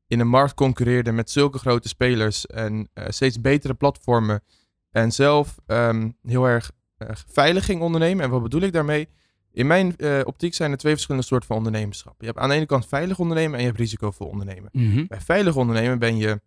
[0.08, 4.42] in een markt concurreerde met zulke grote spelers en eh, steeds betere platformen
[4.90, 8.24] en zelf ehm, heel erg uh, veilig ging ondernemen.
[8.24, 9.08] En wat bedoel ik daarmee?
[9.52, 12.14] In mijn uh, optiek zijn er twee verschillende soorten van ondernemerschap.
[12.20, 14.68] Je hebt aan de ene kant veilig ondernemen en je hebt risicovol ondernemen.
[14.72, 15.06] Mm -hmm.
[15.06, 16.40] Bij veilig ondernemen ben je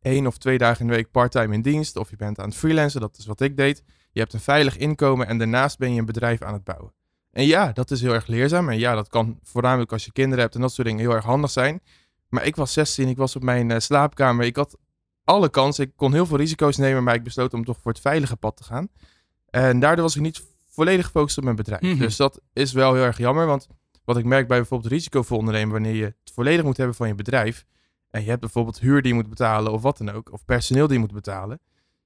[0.00, 2.56] één of twee dagen in de week parttime in dienst of je bent aan het
[2.56, 3.82] freelancen, dat is wat ik deed.
[4.10, 6.92] Je hebt een veilig inkomen en daarnaast ben je een bedrijf aan het bouwen.
[7.30, 8.68] En ja, dat is heel erg leerzaam.
[8.68, 11.24] En ja, dat kan voornamelijk als je kinderen hebt en dat soort dingen heel erg
[11.24, 11.80] handig zijn.
[12.32, 14.44] Maar ik was 16, ik was op mijn uh, slaapkamer.
[14.44, 14.76] Ik had
[15.24, 15.84] alle kansen.
[15.84, 18.56] Ik kon heel veel risico's nemen, maar ik besloot om toch voor het veilige pad
[18.56, 18.88] te gaan.
[19.46, 21.80] En daardoor was ik niet volledig gefocust op mijn bedrijf.
[21.80, 21.90] Mhm.
[21.90, 22.06] Mm -hmm.
[22.06, 23.46] Dus dat is wel heel erg jammer.
[23.46, 23.66] Want
[24.04, 27.14] wat ik merk bij bijvoorbeeld risicovol ondernemen, wanneer je het volledig moet hebben van je
[27.14, 27.64] bedrijf.
[28.10, 30.32] En je hebt bijvoorbeeld huur die je moet betalen of wat dan ook.
[30.32, 31.60] Of personeel die je moet betalen.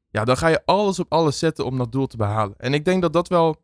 [0.09, 2.55] Ja, dan ga je alles op alles zetten om dat doel te behalen.
[2.59, 3.63] En ik denk dat dat wel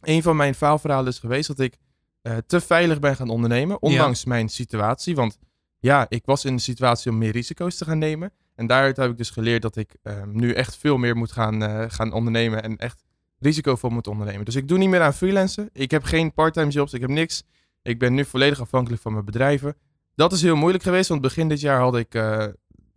[0.00, 1.48] een van mijn faalverhalen is geweest.
[1.48, 1.78] Dat ik
[2.22, 3.82] uh, te veilig ben gaan ondernemen.
[3.82, 4.28] Ondanks ja.
[4.28, 5.14] mijn situatie.
[5.14, 5.38] Want
[5.84, 8.32] ja, ik was in de situatie om meer risico's te gaan nemen.
[8.54, 11.62] En daaruit heb ik dus geleerd dat ik uh, nu echt veel meer moet gaan,
[11.62, 12.62] uh, gaan ondernemen.
[12.62, 13.04] En echt
[13.38, 14.44] risicovol moet ondernemen.
[14.44, 15.68] Dus ik doe niet meer aan freelancen.
[15.72, 16.92] Ik heb geen parttime jobs.
[16.92, 17.42] Ik heb niks.
[17.82, 19.76] Ik ben nu volledig afhankelijk van mijn bedrijven.
[20.14, 21.08] Dat is heel moeilijk geweest.
[21.08, 22.46] Want begin dit jaar had ik uh,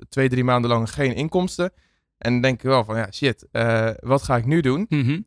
[0.10, 1.71] twee, drie maanden lang geen inkomsten.
[2.17, 3.47] En dan denk ik wel van ja, shit,
[4.00, 4.86] wat ga ik nu doen?
[4.89, 5.26] Mm -hmm.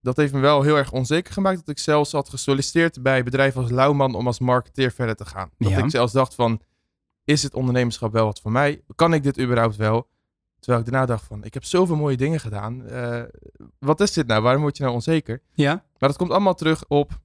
[0.00, 1.56] Dat heeft me wel heel erg onzeker gemaakt.
[1.56, 5.50] Dat ik zelfs had gesolliciteerd bij bedrijven als Lauwman om als marketeer verder te gaan.
[5.58, 5.78] Dat Ja.
[5.78, 6.60] ik zelfs dacht van,
[7.26, 8.82] is het ondernemerschap wel wat voor mij?
[8.94, 10.08] Kan ik dit überhaupt wel?
[10.58, 12.86] Terwijl ik daarna dacht van, ik heb zoveel mooie dingen gedaan.
[12.86, 13.22] Eh,
[13.78, 14.42] wat is dit nou?
[14.42, 15.42] Waarom word je nou onzeker?
[15.52, 17.20] Ja, Maar dat komt allemaal terug op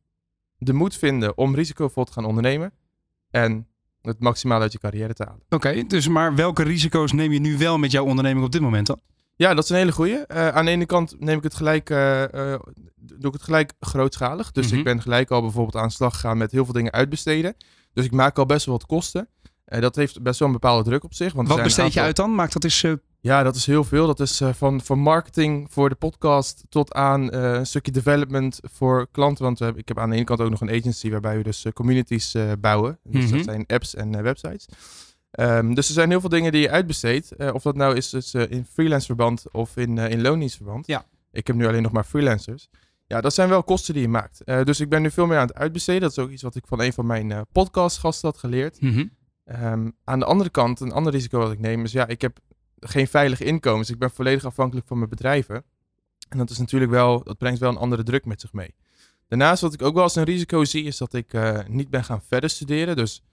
[0.57, 2.71] de moed vinden om risicovol te gaan ondernemen.
[3.29, 3.67] En
[4.01, 5.41] het maximaal uit je carrière te halen.
[5.49, 5.83] oké.
[5.87, 8.99] dus maar welke risico's neem je nu wel met jouw onderneming op dit moment dan?
[9.35, 10.15] Ja, dat is een hele goeie.
[10.25, 12.23] Eh, aan de ene kant neem ik het gelijk, eh,
[12.95, 14.51] doe ik het gelijk grootschalig.
[14.51, 14.75] Dus Mhm.
[14.77, 17.55] ik ben gelijk al bijvoorbeeld aan de slag gegaan met heel veel dingen uitbesteden.
[17.93, 19.27] Dus ik maak al best wel wat kosten.
[19.71, 21.33] Eh, dat heeft best wel een bepaalde druk op zich.
[21.33, 22.35] Want Wat besteed je uit dan?
[22.35, 22.83] Maak dat eens...
[22.83, 24.07] eh, Ja, dat is heel veel.
[24.07, 29.07] Dat is eh, van, van marketing voor de podcast tot aan een stukje development voor
[29.11, 29.43] klanten.
[29.43, 31.43] Want we hebben, ik heb aan de ene kant ook nog een agency waarbij we
[31.43, 32.99] dus communities bouwen.
[33.03, 33.35] Dus Mhm.
[33.35, 34.65] dat zijn apps en websites.
[35.31, 37.35] Ehm, dus er zijn heel veel dingen die je uitbesteedt.
[37.53, 40.87] Of dat nou is dus, in freelance verband of in, in loondienstverband.
[40.87, 41.05] Ja.
[41.31, 42.69] Ik heb nu alleen nog maar freelancers.
[43.07, 44.41] Ja, dat zijn wel kosten die je maakt.
[44.63, 46.01] Dus ik ben nu veel meer aan het uitbesteden.
[46.01, 48.81] Dat is ook iets wat ik van een van mijn podcastgasten had geleerd.
[48.81, 49.05] mhm.
[49.45, 52.39] Ehm, aan de andere kant, een ander risico wat ik neem is, ja, ik heb
[52.79, 53.79] geen veilig inkomen.
[53.79, 55.63] Dus ik ben volledig afhankelijk van mijn bedrijven.
[56.29, 58.75] En dat is natuurlijk wel, dat brengt wel een andere druk met zich mee.
[59.27, 62.03] Daarnaast, wat ik ook wel als een risico zie, is dat ik eh, niet ben
[62.03, 62.95] gaan verder studeren.
[62.95, 63.23] Dus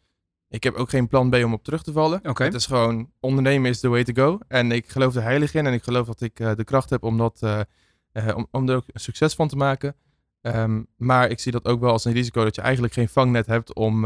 [0.49, 2.21] ik heb ook geen plan B om op terug te vallen.
[2.23, 4.38] Het is gewoon, ondernemen is the way to go.
[4.49, 7.03] En ik geloof er heilig in en ik geloof dat ik eh, de kracht heb
[7.03, 9.97] om, dat, eh, om, om er ook een succes van te maken.
[10.40, 13.47] Ehm, maar ik zie dat ook wel als een risico dat je eigenlijk geen vangnet
[13.47, 14.05] hebt om,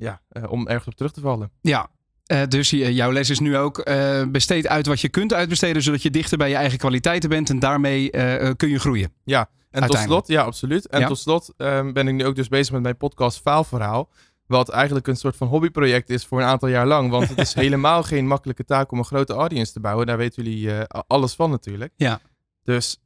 [0.00, 1.50] ja, eh, om ergens op terug te vallen.
[1.60, 1.88] Ja,
[2.26, 5.82] eh, dus je- jouw les is nu ook eh, besteed uit wat je kunt uitbesteden,
[5.82, 9.12] zodat je dichter bij je eigen kwaliteiten bent en daarmee eh, eh, kun je groeien.
[9.70, 10.86] En tot slot, ja, absoluut.
[10.86, 11.06] En Ja.
[11.06, 14.08] tot slot ehm, ben ik nu ook dus bezig met mijn podcast Faalverhaal.
[14.46, 17.10] Wat eigenlijk een soort van hobbyproject is voor een aantal jaar lang.
[17.10, 20.06] Want het is helemaal geen makkelijke taak om een grote audience te bouwen.
[20.06, 21.92] Daar weten jullie eh, alles van natuurlijk.
[21.96, 22.20] Ja.
[22.64, 22.98] Dus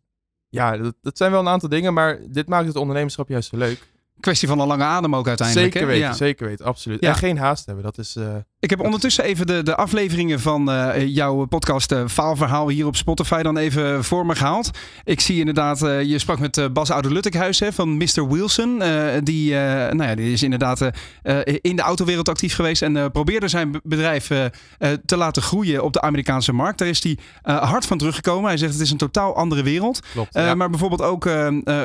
[0.48, 1.94] ja, dat, dat zijn wel een aantal dingen.
[1.94, 3.92] Maar dit maakt het ondernemerschap juist zo leuk.
[4.20, 5.72] Kwestie van een lange adem ook uiteindelijk.
[5.72, 5.92] Zeker hè?
[5.94, 6.14] weten, Ja.
[6.14, 7.00] zeker weten, absoluut.
[7.00, 7.08] Ja.
[7.08, 8.16] En geen haast hebben, dat is...
[8.16, 12.86] eh, Ik heb ondertussen even de, de afleveringen van eh, jouw podcast eh, Faalverhaal hier
[12.86, 14.70] op Spotify dan even voor me gehaald.
[15.04, 18.28] Ik zie inderdaad, eh, je sprak met Bas Oude-Luttekhuis hè, van Mr.
[18.28, 18.82] Wilson.
[19.24, 20.80] Die, nou ja, die is inderdaad
[21.60, 24.26] in de autowereld actief geweest en probeerde zijn be- bedrijf
[25.06, 26.78] te laten groeien op de Amerikaanse markt.
[26.78, 28.48] Daar is hij hard van teruggekomen.
[28.48, 30.00] Hij zegt het is een totaal andere wereld.
[30.12, 30.34] klopt.
[30.34, 30.54] Ja.
[30.54, 31.28] Maar bijvoorbeeld ook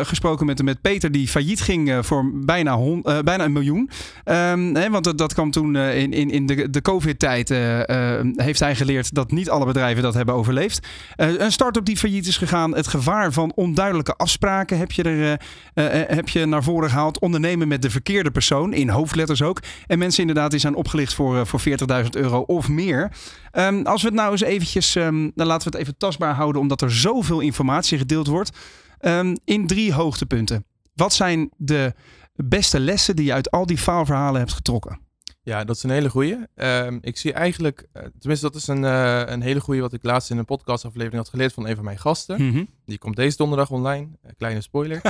[0.04, 3.90] gesproken met, met Peter die failliet ging voor bijna, hon- bijna een miljoen.
[4.24, 7.52] Ehm, hè, want dat, dat kwam toen in, in, in de, de COVID-tijd.
[7.52, 10.88] eh, eh, heeft hij geleerd dat niet alle bedrijven dat hebben overleefd.
[11.16, 12.76] Eh, een start-up die failliet is gegaan.
[12.76, 17.20] Het gevaar van onduidelijke afspraken heb je, er, heb je naar voren gehaald.
[17.20, 19.60] Ondernemen met de verkeerde persoon, in hoofdletters ook.
[19.88, 23.12] En mensen inderdaad die zijn opgelicht voor, voor 40.000 euro of meer.
[23.52, 26.62] Ehm, als we het nou eens eventjes, ehm, dan laten we het even tastbaar houden,
[26.62, 28.58] omdat er zoveel informatie gedeeld wordt.
[29.00, 30.66] Ehm, in drie hoogtepunten.
[30.94, 31.94] Wat zijn de
[32.36, 35.09] beste lessen die je uit al die faalverhalen hebt getrokken?
[35.50, 36.38] Ja, dat is een hele goeie.
[36.56, 40.04] Ehm, ik zie eigenlijk, eh, tenminste dat is een, eh, een hele goeie wat ik
[40.04, 42.70] laatst in een podcastaflevering had geleerd van een van mijn gasten.
[42.86, 44.08] Die komt deze donderdag online.
[44.22, 45.02] Eh, kleine spoiler.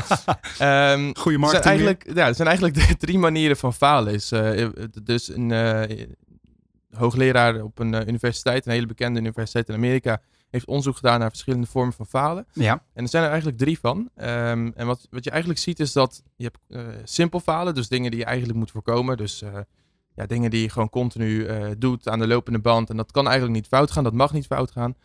[0.58, 4.14] Ehm, Goede er zijn eigenlijk, ja, er zijn eigenlijk de drie manieren van falen.
[4.14, 4.32] Is,
[5.04, 5.52] dus een
[6.92, 11.68] hoogleraar op een universiteit, een hele bekende universiteit in Amerika, heeft onderzoek gedaan naar verschillende
[11.68, 12.48] vormen van falen.
[12.54, 12.84] Ja.
[12.94, 14.10] En er zijn er eigenlijk drie van.
[14.16, 18.12] Ehm, en wat, wat je eigenlijk ziet is dat je hebt simpel falen, dus dingen
[18.12, 19.18] die je eigenlijk moet voorkomen.
[19.18, 19.44] Dus
[20.20, 22.90] ja, dingen die je gewoon continu eh, doet aan de lopende band.
[22.90, 24.96] En dat kan eigenlijk niet fout gaan, dat mag niet fout gaan.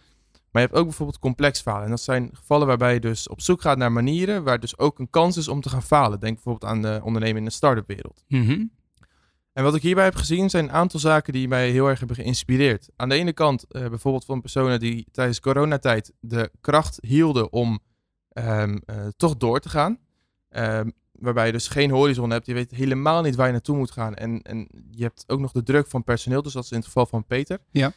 [0.51, 1.85] Maar je hebt ook bijvoorbeeld complex falen.
[1.85, 4.99] En dat zijn gevallen waarbij je dus op zoek gaat naar manieren waar dus ook
[4.99, 6.21] een kans is om te gaan falen.
[6.21, 8.25] Denk bijvoorbeeld aan de ondernemer in de start-up wereld.
[8.29, 8.65] Mhm.
[9.53, 12.17] En wat ik hierbij heb gezien zijn een aantal zaken die mij heel erg hebben
[12.17, 12.91] geïnspireerd.
[12.97, 17.79] Aan de ene kant eh, bijvoorbeeld van personen die tijdens coronatijd de kracht hielden om
[18.29, 19.99] ehm, eh, toch door te gaan.
[20.49, 22.47] Ehm, waarbij je dus geen horizon hebt.
[22.47, 24.15] Je weet helemaal niet waar je naartoe moet gaan.
[24.15, 26.43] En, en je hebt ook nog de druk van personeel.
[26.43, 27.59] Dus dat is in het geval van Peter.
[27.71, 27.93] Ja.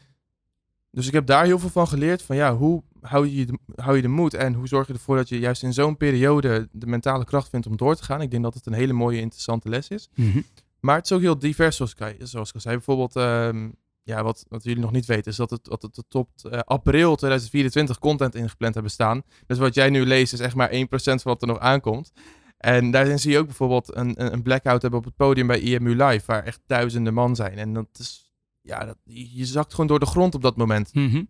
[0.91, 2.21] Dus ik heb daar heel veel van geleerd.
[2.21, 4.33] Van ja, hoe hou je de, hou je de moed?
[4.33, 7.67] En hoe zorg je ervoor dat je juist in zo'n periode de mentale kracht vindt
[7.67, 8.21] om door te gaan?
[8.21, 10.09] Ik denk dat het een hele mooie, interessante les is.
[10.15, 10.41] Mhm.
[10.79, 12.75] Maar het is ook heel divers, zoals ik, zoals ik al zei.
[12.75, 13.69] Bijvoorbeeld, ehm,
[14.03, 16.59] ja, wat, wat jullie nog niet weten, is dat het, dat het tot top eh,
[16.59, 19.23] april 2024 content ingepland hebben staan.
[19.47, 22.11] Dus wat jij nu leest is echt maar 1% van wat er nog aankomt.
[22.57, 26.03] En daarin zie je ook bijvoorbeeld een, een blackout hebben op het podium bij EMU
[26.03, 27.57] Live, waar echt duizenden man zijn.
[27.57, 30.93] En dat is, ja, dat, je zakt gewoon door de grond op dat moment.
[30.93, 31.23] Mhm.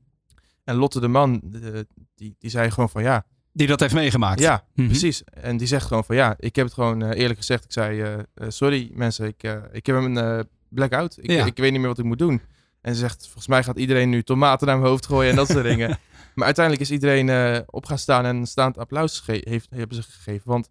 [0.64, 1.80] En Lotte de man, eh,
[2.16, 4.40] die, die zei gewoon van ja, Die dat heeft meegemaakt.
[4.40, 4.88] ja, Mhm.
[4.88, 5.24] precies.
[5.24, 7.64] En die zegt gewoon van ja, ik heb het gewoon eh, eerlijk gezegd.
[7.64, 11.18] Ik zei, eh, sorry mensen, ik, ik heb een blackout.
[11.22, 11.46] Ik, Ja.
[11.46, 12.42] ik weet niet meer wat ik moet doen.
[12.82, 15.48] En ze zegt, volgens mij gaat iedereen nu tomaten naar mijn hoofd gooien en dat
[15.48, 15.98] soort dingen.
[16.36, 20.50] Maar uiteindelijk is iedereen op gaan staan en een staand applaus heeft, hebben ze gegeven.
[20.50, 20.70] Want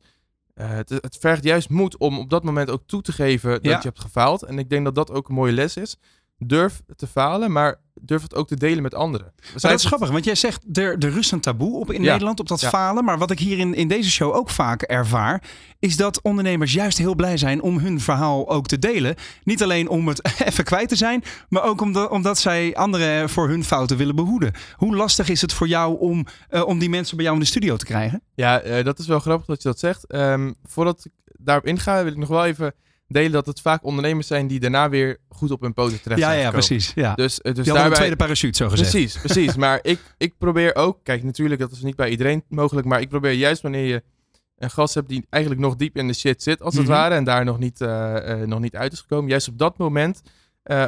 [0.56, 3.64] eh, het, het vergt juist moed om op dat moment ook toe te geven dat
[3.64, 3.70] Ja.
[3.76, 4.42] je hebt gefaald.
[4.42, 5.96] En ik denk dat dat ook een mooie les is.
[6.38, 9.26] Durf te falen, maar durf het ook te delen met anderen.
[9.26, 11.90] We Maar zijn dat is grappig, want jij zegt er, er rust een taboe op
[11.92, 12.10] in Ja.
[12.10, 12.68] Nederland, op dat Ja.
[12.68, 13.04] falen.
[13.04, 15.42] Maar wat ik hier in, in deze show ook vaak ervaar,
[15.78, 19.14] is dat ondernemers juist heel blij zijn om hun verhaal ook te delen.
[19.44, 23.48] Niet alleen om het even kwijt te zijn, maar ook omdat, omdat zij anderen voor
[23.48, 24.52] hun fouten willen behoeden.
[24.76, 27.48] Hoe lastig is het voor jou om, eh, om die mensen bij jou in de
[27.50, 28.22] studio te krijgen?
[28.34, 30.06] Ja, eh, dat is wel grappig dat je dat zegt.
[30.06, 32.74] Ehm, voordat ik daarop inga, wil ik nog wel even
[33.08, 36.26] delen dat het vaak ondernemers zijn die daarna weer goed op hun poten terecht ja,
[36.26, 36.66] zijn ja, gekomen.
[36.66, 36.92] precies.
[36.94, 37.14] Ja.
[37.14, 37.96] Dus, eh, dus hadden een daarbij...
[37.98, 38.90] tweede parachute, zo gezegd.
[38.90, 39.56] Precies, precies.
[39.56, 43.08] maar ik, ik probeer ook, kijk natuurlijk, dat is niet bij iedereen mogelijk, maar ik
[43.08, 44.02] probeer juist wanneer je
[44.58, 46.92] een gast hebt die eigenlijk nog diep in de shit zit, als het Mhm.
[46.92, 49.78] ware, en daar nog niet, eh, eh, nog niet uit is gekomen, juist op dat
[49.78, 50.22] moment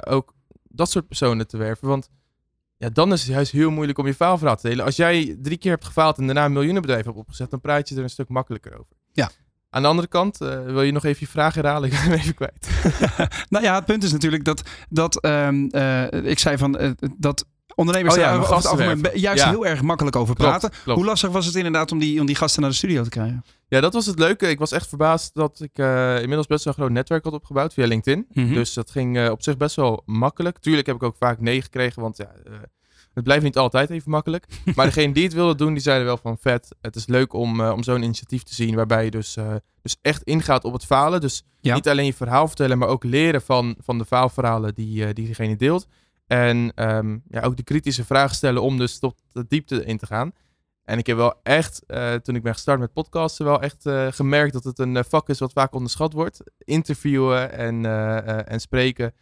[0.07, 0.35] ook
[0.69, 1.89] dat soort personen te werven.
[1.89, 2.09] Want
[2.77, 4.85] ja, dan is het juist heel moeilijk om je faalverhaal te delen.
[4.85, 7.97] Als jij drie keer hebt gefaald en daarna een miljoenenbedrijf hebt opgezet, dan praat je
[7.97, 8.97] er een stuk makkelijker over.
[9.13, 9.31] Ja.
[9.71, 11.89] Aan de andere kant, eh, wil je nog even je vraag herhalen?
[11.93, 12.69] Ik ben even kwijt.
[13.49, 17.47] Nou ja, het punt is natuurlijk dat, dat ehm, eh, ik zei van eh, dat
[17.75, 19.51] ondernemers Oh ja, over juist Ja.
[19.51, 20.71] heel erg makkelijk over praten.
[20.71, 20.99] klopt.
[20.99, 23.45] Hoe lastig was het inderdaad om die, om die gasten naar de studio te krijgen?
[23.69, 24.49] Ja, dat was het leuke.
[24.49, 25.79] Ik was echt verbaasd dat ik
[26.21, 28.27] inmiddels best wel een groot netwerk had opgebouwd via LinkedIn.
[28.33, 28.55] Mhm.
[28.55, 30.59] Dus dat ging op zich best wel makkelijk.
[30.59, 32.31] Tuurlijk heb ik ook vaak nee gekregen, want ja,
[33.19, 34.47] het blijft niet altijd even makkelijk.
[34.77, 36.69] Maar degene die het wilden doen, die zeiden wel van vet.
[36.81, 39.97] Het is leuk om, eh, om zo'n initiatief te zien waarbij je dus, eh, dus
[40.03, 41.21] echt ingaat op het falen.
[41.21, 41.75] Dus Ja.
[41.75, 45.25] niet alleen je verhaal vertellen, maar ook leren van, van de faalverhalen die, eh, die
[45.25, 45.87] diegene deelt.
[46.27, 50.07] En ehm, ja, ook de kritische vragen stellen om dus tot de diepte in te
[50.07, 50.33] gaan.
[50.85, 51.83] En ik heb wel echt,
[52.23, 55.53] toen ik ben gestart met podcasten, wel echt gemerkt dat het een vak is wat
[55.53, 56.41] vaak onderschat wordt.
[56.59, 57.85] Interviewen en,
[58.47, 59.13] en spreken.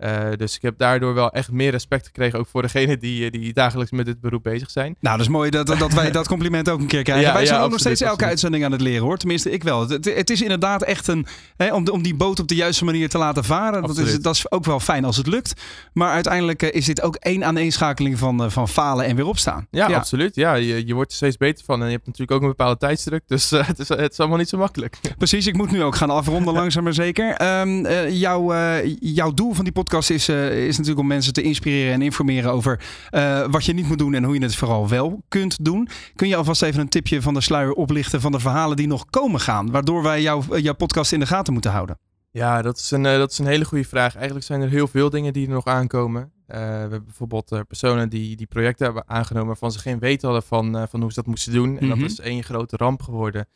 [0.00, 3.30] Eh, dus ik heb daardoor wel echt meer respect gekregen, ook voor degenen die, eh,
[3.30, 4.96] die dagelijks met dit beroep bezig zijn.
[5.00, 7.26] Nou, dat is mooi dat, dat wij dat compliment ook een keer krijgen.
[7.26, 8.30] Ja, wij zijn ja, ook nog steeds elke absoluut.
[8.32, 9.16] uitzending aan het leren hoor.
[9.16, 9.88] Tenminste, ik wel.
[9.88, 11.26] Het, het is inderdaad echt een.
[11.56, 13.82] Hè, om, de- om die boot op de juiste manier te laten varen.
[13.82, 15.60] Dat is, dat is ook wel fijn als het lukt.
[15.92, 19.66] Maar uiteindelijk eh, is dit ook één aaneenschakeling van, van falen en weer opstaan.
[19.70, 20.34] Ja, absoluut.
[20.34, 21.80] Ja, je, je wordt er steeds beter van.
[21.80, 23.22] En je hebt natuurlijk ook een bepaalde tijdsdruk.
[23.26, 24.98] Dus het, is, het is allemaal niet zo makkelijk.
[25.18, 27.34] Precies, ik moet nu ook gaan afronden, langzaam maar zeker.
[27.34, 28.54] Ehm, eh, jouw,
[29.00, 32.52] jouw doel van die podcast is, eh, is natuurlijk om mensen te inspireren en informeren
[32.52, 35.88] over eh, wat je niet moet doen en hoe je het vooral wel kunt doen.
[36.14, 39.04] Kun je alvast even een tipje van de sluier oplichten van de verhalen die nog
[39.10, 41.98] komen gaan, waardoor wij jouw, eh, jouw podcast in de gaten moeten houden?
[42.30, 44.14] Ja, dat is, een, dat is een hele goede vraag.
[44.14, 46.32] Eigenlijk zijn er heel veel dingen die er nog aankomen.
[46.46, 50.86] We hebben bijvoorbeeld personen die, die projecten hebben aangenomen waarvan ze geen weet hadden van,
[50.90, 51.78] van hoe ze dat moesten doen.
[51.78, 52.00] En Mhm.
[52.00, 53.46] dat is één grote ramp geworden.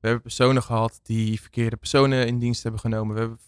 [0.00, 3.14] We hebben personen gehad die verkeerde personen in dienst hebben genomen.
[3.14, 3.38] We hebben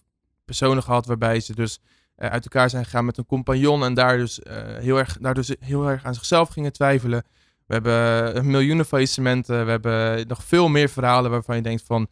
[0.45, 1.81] personen gehad waarbij ze dus
[2.17, 5.35] eh, uit elkaar zijn gegaan met een compagnon en daar dus, eh, heel, erg, daar
[5.35, 7.25] dus heel erg aan zichzelf gingen twijfelen.
[7.67, 9.65] We hebben eh, miljoenen faillissementen.
[9.65, 12.07] We hebben nog veel meer verhalen waarvan je denkt van...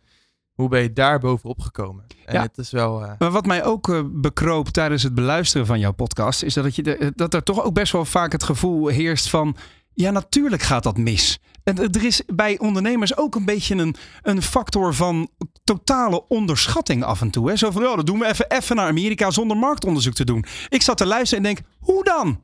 [0.52, 2.04] Hoe ben je daar bovenop gekomen?
[2.24, 2.42] En Ja.
[2.42, 2.98] het is wel...
[3.18, 6.82] Maar wat mij ook eh, bekroop tijdens het beluisteren van jouw podcast, is dat, je
[6.82, 9.56] de, dat er toch ook best wel vaak het gevoel heerst van.
[9.94, 11.38] Ja, natuurlijk gaat dat mis.
[11.64, 15.28] En er is bij ondernemers ook een beetje een, een factor van
[15.64, 17.48] totale onderschatting af en toe.
[17.48, 17.56] Hè?
[17.56, 20.44] Zo van, ja, dat doen we even, even naar Amerika zonder marktonderzoek te doen.
[20.68, 22.42] Ik zat te luisteren en denk, hoe dan?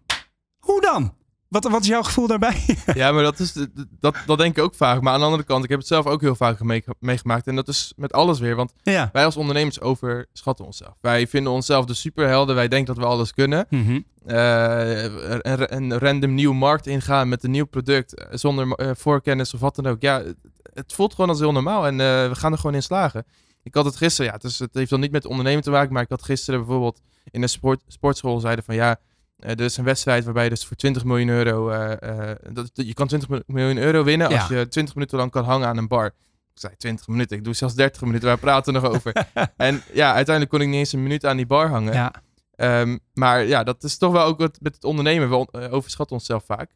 [0.59, 1.15] Hoe dan?
[1.49, 2.65] Wat, wat is jouw gevoel daarbij?
[2.95, 3.53] Ja, maar dat, is,
[4.01, 5.01] dat, dat denk ik ook vaak.
[5.01, 7.47] Maar aan de andere kant, ik heb het zelf ook heel vaak mee- meegemaakt.
[7.47, 8.57] En dat is met alles weer.
[8.57, 9.09] Want ja.
[9.13, 10.95] wij als ondernemers overschatten onszelf.
[11.01, 12.55] Wij vinden onszelf de superhelden.
[12.55, 13.67] Wij denken dat we alles kunnen.
[13.71, 14.01] Mhm.
[14.27, 18.15] Eh, een, een random nieuwe markt ingaan met een nieuw product.
[18.15, 20.01] eh, Zonder eh, voorkennis of wat dan ook.
[20.03, 20.23] Ja,
[20.75, 21.87] het, voelt gewoon als heel normaal.
[21.87, 21.97] En
[22.29, 23.25] we gaan er gewoon in slagen.
[23.63, 25.93] Ik had het gisteren, ja, het, is, het heeft dan niet met ondernemen te maken.
[25.93, 28.97] Maar ik had gisteren bijvoorbeeld in een sport, sportschool zeiden van ja.
[29.39, 31.69] Is een wedstrijd waarbij je dus voor 20 miljoen euro.
[31.71, 35.45] eh, eh, dat, je kan 20 miljoen euro winnen als je 20 minuten lang kan
[35.45, 36.07] hangen aan een bar.
[36.07, 39.13] Ik zei 20 minuten, ik doe zelfs 30 minuten, waar praten we nog over?
[39.57, 41.93] en ja, uiteindelijk kon ik niet eens een minuut aan die bar hangen.
[41.93, 42.13] ja.
[42.57, 45.29] Ehm, maar ja, dat is toch wel ook wat met het ondernemen.
[45.29, 46.71] We on- overschatten onszelf vaak.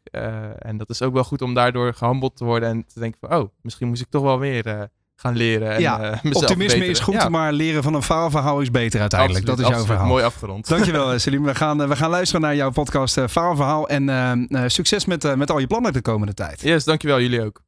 [0.59, 3.37] En dat is ook wel goed om daardoor gehandeld te worden en te denken van,
[3.39, 4.81] oh, misschien moest ik toch wel weer eh,
[5.23, 5.71] gaan leren.
[5.71, 8.99] En, Ja, eh, mezelf Optimisme is goed, Ja, maar leren van een faalverhaal is beter
[8.99, 9.39] uiteindelijk.
[9.39, 10.07] absoluut, dat is jouw verhaal.
[10.07, 10.67] Mooi afgerond.
[10.67, 11.43] Dankjewel, eh, Selim.
[11.43, 13.87] We gaan, eh, we gaan luisteren naar jouw podcast Faalverhaal.
[13.89, 16.61] En succes met, met al je plannen de komende tijd.
[16.61, 17.19] Yes, dankjewel.
[17.21, 17.61] Jullie ook.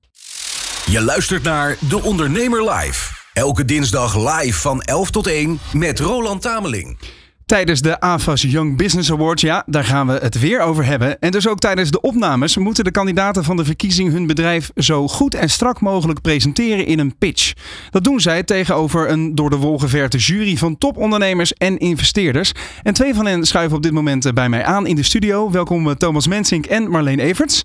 [0.86, 3.14] Je luistert naar De Ondernemer Live.
[3.34, 6.98] Elke dinsdag live van 11 tot 1 met Roland Tameling.
[7.46, 11.20] Tijdens de AFAS Young Business Awards, ja, daar gaan we het weer over hebben.
[11.20, 15.08] En dus ook tijdens de opnames moeten de kandidaten van de verkiezing hun bedrijf zo
[15.08, 17.54] goed en strak mogelijk presenteren in een pitch.
[17.90, 22.52] Dat doen zij tegenover een door de wol geverte jury van topondernemers en investeerders.
[22.84, 25.52] En twee van hen schuiven op dit moment eh, bij mij aan in de studio.
[25.52, 27.64] Welkom eh, Thomas Mensink en Marleen Everts.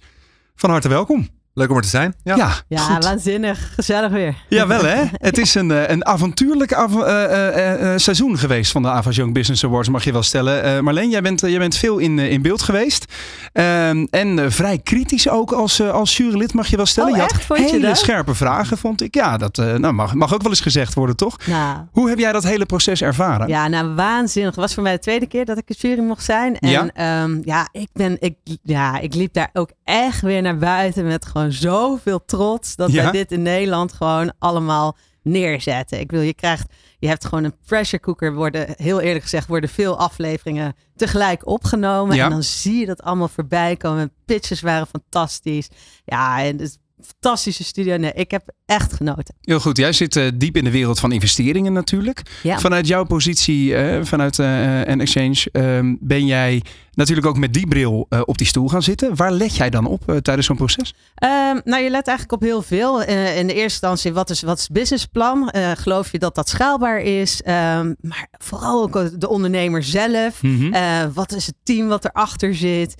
[0.55, 1.39] Van harte welkom.
[1.55, 2.14] Leuk om er te zijn.
[2.24, 2.53] Ja.
[2.68, 3.74] Ja, waanzinnig.
[3.74, 4.34] Gezellig weer.
[4.48, 5.03] Ja, wel hè?
[5.12, 9.16] Het is een, eh, een avontuurlijk av- eh, eh, eh, seizoen geweest van de Avas
[9.16, 10.62] Young Business Awards, mag je wel stellen.
[10.62, 13.05] Eh, Marleen, jij bent, jij bent veel in, in beeld geweest.
[13.53, 17.11] Ehm, en eh, vrij kritisch ook als, als jurylid, mag je wel stellen.
[17.11, 17.44] Oh, je had echt?
[17.44, 17.98] Vond je hele dat?
[17.98, 19.14] scherpe vragen, vond ik.
[19.14, 21.36] Ja, dat eh, nou, mag, mag ook wel eens gezegd worden, toch?
[21.46, 23.48] Nou, Hoe heb jij dat hele proces ervaren?
[23.48, 24.51] ja, nou, waanzinnig.
[24.51, 26.59] Het was voor mij de tweede keer dat ik in jury mocht zijn.
[26.59, 26.90] En Ja?
[26.94, 31.26] ja, ja, ik, ben, ik, ja, ik liep daar ook echt weer naar buiten met
[31.26, 33.03] gewoon zoveel trots dat Ja?
[33.03, 36.01] wij dit in Nederland gewoon allemaal neerzetten.
[36.01, 38.34] Ik wil, je krijgt, je hebt gewoon een pressure cooker.
[38.34, 42.16] Worden, heel eerlijk gezegd, worden veel afleveringen tegelijk opgenomen.
[42.16, 42.24] Ja.
[42.24, 44.12] En dan zie je dat allemaal voorbij komen.
[44.24, 45.68] Pitches waren fantastisch.
[46.05, 47.96] Ja, en dus fantastische studio.
[47.96, 49.34] Nee, ik heb echt genoten.
[49.40, 52.22] Heel goed, jij zit eh, diep in de wereld van investeringen natuurlijk.
[52.42, 52.59] Ja.
[52.59, 57.66] Vanuit jouw positie, eh, vanuit eh en Exchange, ehm, ben jij natuurlijk ook met die
[57.66, 59.16] bril op die stoel gaan zitten.
[59.16, 60.94] Waar let jij dan op tijdens zo'n proces?
[61.14, 63.03] Ehm, nou, je let eigenlijk op heel veel.
[63.03, 65.53] In de eerste instantie, wat is, wat is het businessplan?
[65.76, 67.42] Geloof je dat dat schaalbaar is?
[67.42, 70.42] Ehm, maar vooral ook de ondernemer zelf.
[70.42, 71.12] Mhm.
[71.12, 72.94] Wat is het team wat erachter zit?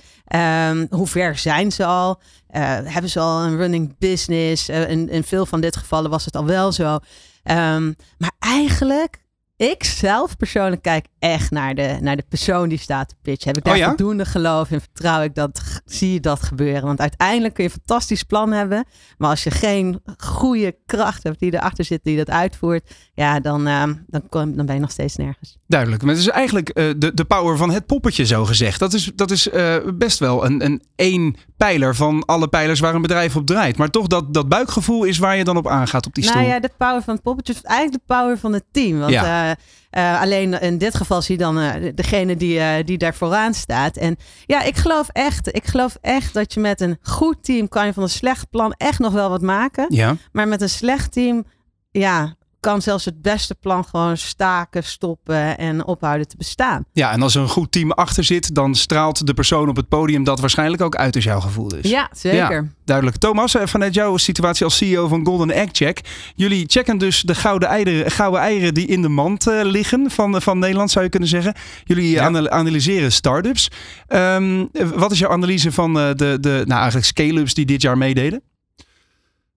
[0.91, 2.21] Hoe ver zijn ze al?
[2.51, 4.69] Eh, hebben ze al een running business?
[4.69, 6.99] Eh, in, in veel van dit gevallen was het al wel zo.
[7.43, 9.19] Ehm, maar eigenlijk,
[9.57, 13.49] ik zelf persoonlijk kijk echt naar de, naar de persoon die staat te pitchen.
[13.49, 13.87] Heb ik daar Oh ja?
[13.87, 14.81] voldoende geloof in?
[14.81, 15.81] Vertrouw ik dat?
[15.85, 16.83] Zie je dat gebeuren?
[16.83, 18.85] Want uiteindelijk kun je een fantastisch plan hebben.
[19.19, 22.95] Maar als je geen goede kracht hebt die erachter zit, die dat uitvoert.
[23.15, 25.57] Ja, dan, ehm, dan, kom, dan ben je nog steeds nergens.
[25.67, 26.03] Duidelijk.
[26.03, 28.79] Maar het is eigenlijk eh, de, de power van het poppetje zo gezegd.
[28.79, 29.49] Dat is, dat is
[29.95, 31.37] best wel een, een één
[31.67, 33.77] pijler van alle pijlers waar een bedrijf op draait.
[33.77, 36.37] Maar toch dat, dat buikgevoel is waar je dan op aangaat op die stoel.
[36.37, 38.99] Nou ja, de power van het poppetje is eigenlijk de power van het team.
[38.99, 39.51] Want Ja.
[39.91, 43.55] eh, eh, alleen in dit geval zie je dan eh, degene die, die daar vooraan
[43.55, 43.97] staat.
[43.97, 47.87] En ja, ik geloof echt, ik geloof echt dat je met een goed team kan
[47.87, 49.87] je van een slecht plan echt nog wel wat maken.
[49.89, 51.45] Ja, Maar met een slecht team,
[51.91, 56.85] ja, kan zelfs het beste plan gewoon staken, stoppen en ophouden te bestaan.
[56.93, 59.89] ja, en als er een goed team achter zit, dan straalt de persoon op het
[59.89, 61.69] podium dat waarschijnlijk ook uit is jouw gevoel.
[61.69, 61.91] Dus.
[61.91, 62.73] Ja, zeker.
[62.85, 63.17] Duidelijk.
[63.17, 66.01] Thomas, eh, vanuit jouw situatie als CEO van Golden Egg Check.
[66.35, 70.43] Jullie checken dus de gouden eieren, gouden eieren die in de mand eh, liggen van,
[70.43, 71.55] van Nederland, zou je kunnen zeggen.
[71.85, 72.25] Jullie Ja.
[72.25, 73.71] anal- analyseren start-ups.
[74.07, 77.83] Ehm, eh, wat is jouw analyse van eh, de, de nou, eigenlijk scale-ups die dit
[77.83, 78.43] jaar meededen?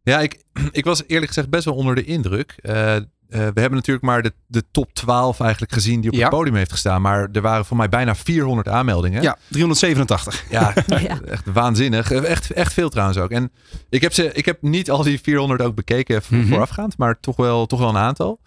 [0.04, 2.56] Ja, ik, ik was eerlijk gezegd best wel onder de indruk.
[2.62, 6.22] Eh, eh, we hebben natuurlijk maar de, de top 12 eigenlijk gezien die op Ja.
[6.22, 7.01] het podium heeft gestaan.
[7.01, 9.22] Maar er waren voor mij bijna 400 aanmeldingen.
[9.22, 10.43] Ja, 387.
[10.49, 11.20] Ja, Ja.
[11.22, 12.12] echt waanzinnig.
[12.12, 13.30] Echt, echt veel trouwens ook.
[13.32, 13.51] En
[13.89, 16.47] ik heb, ze, ik heb niet al die 400 ook bekeken Mhm.
[16.47, 18.39] voorafgaand, maar toch wel, toch wel een aantal.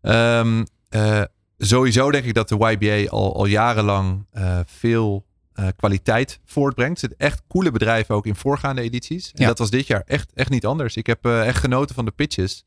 [0.00, 1.22] Ehm, eh,
[1.58, 5.26] sowieso denk ik dat de YBA al, al jarenlang eh, veel
[5.60, 7.02] eh, kwaliteit voortbrengt.
[7.02, 9.26] Er zitten echt coole bedrijven ook in voorgaande edities.
[9.34, 9.46] En Ja.
[9.46, 10.96] dat was dit jaar echt, echt niet anders.
[10.96, 12.64] Ik heb eh, echt genoten van de pitches.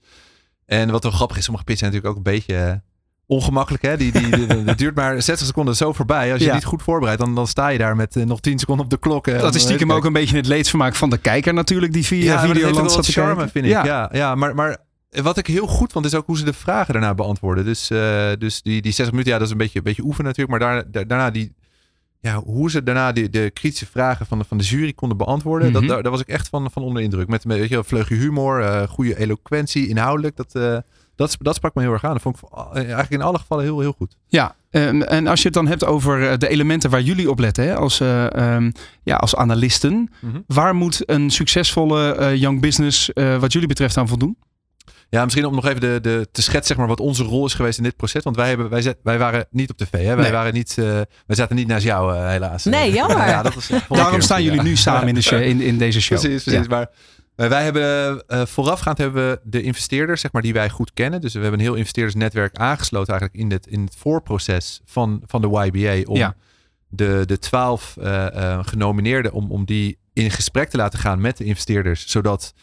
[0.65, 2.55] En wat wel grappig is, sommige pitches zijn natuurlijk ook een beetje...
[2.71, 2.73] eh,
[3.25, 3.97] Ongemakkelijk, hè?
[3.97, 6.31] Die, die, duurt maar 60 seconden zo voorbij.
[6.31, 6.53] Als je Ja.
[6.53, 9.25] niet goed voorbereidt, dan, dan sta je daar met nog 10 seconden op de klok.
[9.25, 12.53] Dat is stiekem ook een beetje het leedvermaak van de kijker natuurlijk, die via ja,
[12.53, 13.51] wel zat wat charme, kijken.
[13.51, 13.71] vind ik.
[13.71, 13.85] Ja.
[13.85, 14.77] Ja, ja, maar, maar
[15.09, 17.65] wat ik heel goed vond, is ook hoe ze de vragen daarna beantwoorden.
[17.65, 17.87] Dus,
[18.37, 20.59] dus die, die 60 minuten, ja, dat is een beetje, een beetje oefenen natuurlijk.
[20.59, 21.53] Maar daar, daar- daarna die,
[22.23, 25.71] ja, hoe ze daarna de, de kritische vragen van de, van de jury konden beantwoorden.
[25.71, 25.79] Mhm.
[25.79, 27.27] dat, daar, daar was ik echt van, van onder de indruk.
[27.27, 30.35] Met, weet je, vleugje humor, eh, goede eloquentie, inhoudelijk.
[30.35, 30.77] Dat, eh,
[31.15, 32.13] dat, dat sprak me heel erg aan.
[32.13, 34.17] Dat vond ik eh, eigenlijk in alle gevallen heel, heel goed.
[34.27, 37.63] Ja, ehm, en als je het dan hebt over de elementen waar jullie op letten
[37.63, 38.71] hè, als, eh, ehm,
[39.03, 40.11] ja, als analisten.
[40.19, 40.39] Mhm.
[40.47, 44.37] Waar moet een succesvolle young business wat jullie betreft aan voldoen?
[45.13, 47.53] Ja, misschien om nog even de, de, te schetsen zeg maar, wat onze rol is
[47.53, 48.23] geweest in dit proces.
[48.23, 49.91] Want wij, hebben, wij, zet, wij waren niet op tv.
[49.91, 50.15] Hè?
[50.15, 50.31] Wij, Nee.
[50.31, 50.85] waren niet, eh,
[51.25, 52.63] wij zaten niet naast jou, eh, helaas.
[52.63, 53.17] Nee, jammer.
[53.17, 56.01] ja, dat was, volgende Daarom staan jullie nu samen in, de show, in, in deze
[56.01, 56.19] show.
[56.19, 56.61] Precies, precies.
[56.61, 56.69] Ja.
[56.69, 56.89] Maar
[57.35, 61.21] eh, wij hebben eh, voorafgaand hebben we de investeerders, zeg maar, die wij goed kennen.
[61.21, 65.41] Dus we hebben een heel investeerdersnetwerk aangesloten eigenlijk in het, in het voorproces van, van
[65.41, 66.09] de YBA.
[66.11, 66.35] Om Ja.
[66.89, 71.37] de, de twaalf eh, eh, genomineerden, om, om die in gesprek te laten gaan met
[71.37, 72.07] de investeerders.
[72.07, 72.53] Zodat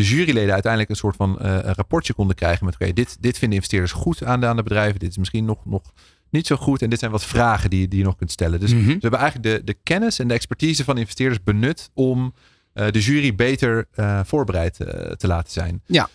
[0.00, 3.38] de juryleden uiteindelijk een soort van eh, een rapportje konden krijgen met oké, dit, dit
[3.38, 4.98] vinden investeerders goed aan de, aan de bedrijven.
[4.98, 5.82] Dit is misschien nog, nog
[6.30, 6.82] niet zo goed.
[6.82, 8.60] En dit zijn wat vragen die, die je nog kunt stellen.
[8.60, 8.86] Dus Mhm.
[8.86, 12.34] we hebben eigenlijk de, de kennis en de expertise van investeerders benut om
[12.72, 14.74] eh, de jury beter eh, voorbereid
[15.16, 15.82] te laten zijn.
[15.86, 16.08] Ja.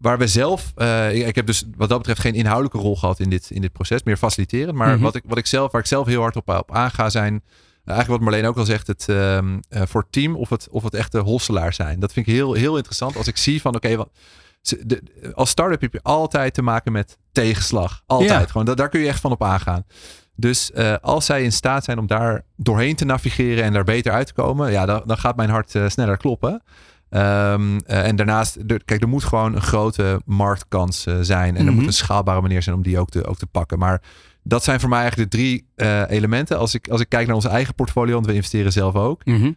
[0.00, 0.72] Waar we zelf,
[1.12, 3.72] ik, ik heb dus wat dat betreft geen inhoudelijke rol gehad in dit, in dit
[3.72, 4.74] proces, meer faciliteren.
[4.74, 5.02] Maar Mhm.
[5.02, 7.42] wat, ik, wat ik zelf, waar ik zelf heel hard op, op aanga zijn,
[7.90, 10.82] eigenlijk wat Marleen ook al zegt, het, ehm, eh, voor het team of het, of
[10.82, 12.00] het echte hosselaars zijn.
[12.00, 14.10] Dat vind ik heel, heel interessant als ik zie van oké, wat
[14.80, 18.02] de- als start-up heb je altijd te maken met tegenslag.
[18.06, 18.30] Altijd.
[18.30, 18.46] Ja.
[18.46, 19.84] Gewoon, da- daar kun je echt van op aangaan.
[20.36, 24.12] Dus eh, als zij in staat zijn om daar doorheen te navigeren en daar beter
[24.12, 26.62] uit te komen, ja, dan, dan gaat mijn hart eh, sneller kloppen.
[27.08, 31.56] Ehm, eh, en daarnaast, er, kijk, er moet gewoon een grote marktkans zijn.
[31.56, 31.74] En er Mhm.
[31.74, 33.78] moet een schaalbare manier zijn om die ook te, ook te pakken.
[33.78, 34.02] Maar
[34.50, 36.58] dat zijn voor mij eigenlijk de drie eh, elementen.
[36.58, 39.24] Als ik, als ik kijk naar onze eigen portfolio, want we investeren zelf ook.
[39.24, 39.52] Mhm.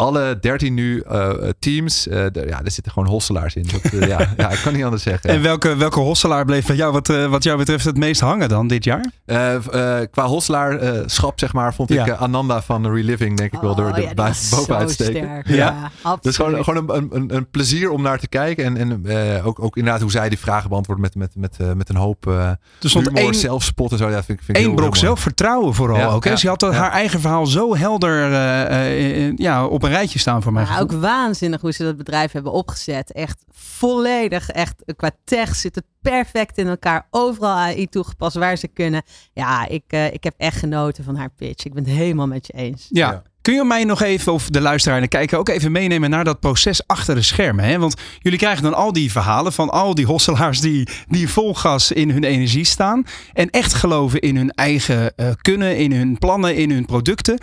[0.00, 3.66] Alle 13 nu eh, teams, eh, de- ja, er zitten gewoon hosselaars in.
[3.72, 5.30] Dat, eh, ja, ja, ik kan niet anders zeggen.
[5.36, 8.48] En welke, welke hosselaar bleef bij jou wat, eh, wat jou betreft het meest hangen
[8.48, 9.10] dan dit jaar?
[9.26, 12.14] Eh, eh, qua hosselaarschap, zeg maar, vond ik Ja.
[12.14, 15.42] Ananda van Reliving, denk ik wel, door Oh, de ja, boven uitsteken.
[15.44, 15.54] Ja.
[15.54, 16.22] Ja, absoluut.
[16.22, 18.64] Dus gewoon, gewoon een, een, een plezier om naar te kijken.
[18.64, 19.00] En, en
[19.36, 22.26] eh, ook, ook inderdaad hoe zij die vragen beantwoordt met, met, met, met een hoop
[22.28, 24.08] uh, stond humor, één, zelfspot en zo.
[24.08, 26.24] Ja, dat vind, ik- vind ik brok zelfvertrouwen vooral Ja, ook.
[26.24, 26.36] Hè?
[26.36, 30.52] Ze had haar eigen verhaal zo helder eh, eh, ja, op een rijtje staan voor
[30.52, 30.64] mij.
[30.64, 33.12] Maar ook waanzinnig hoe ze dat bedrijf hebben opgezet.
[33.12, 37.06] Echt volledig, echt qua tech zit het perfect in elkaar.
[37.10, 39.02] Overal AI toegepast waar ze kunnen.
[39.32, 41.64] Ja, ik, eh, ik heb echt genoten van haar pitch.
[41.64, 42.86] Ik ben het helemaal met je eens.
[42.90, 43.10] Ja.
[43.10, 43.22] Ja.
[43.46, 46.24] Kun je mij nog even, of de luisteraar en de kijker, ook even meenemen naar
[46.24, 47.64] dat proces achter de schermen?
[47.64, 47.78] Hè?
[47.78, 51.92] Want jullie krijgen dan al die verhalen van al die hosselaars die, die vol gas
[51.92, 53.04] in hun energie staan.
[53.32, 57.38] En echt geloven in hun eigen eh, kunnen, in hun plannen, in hun producten.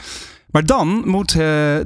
[0.54, 1.38] Maar dan moet eh,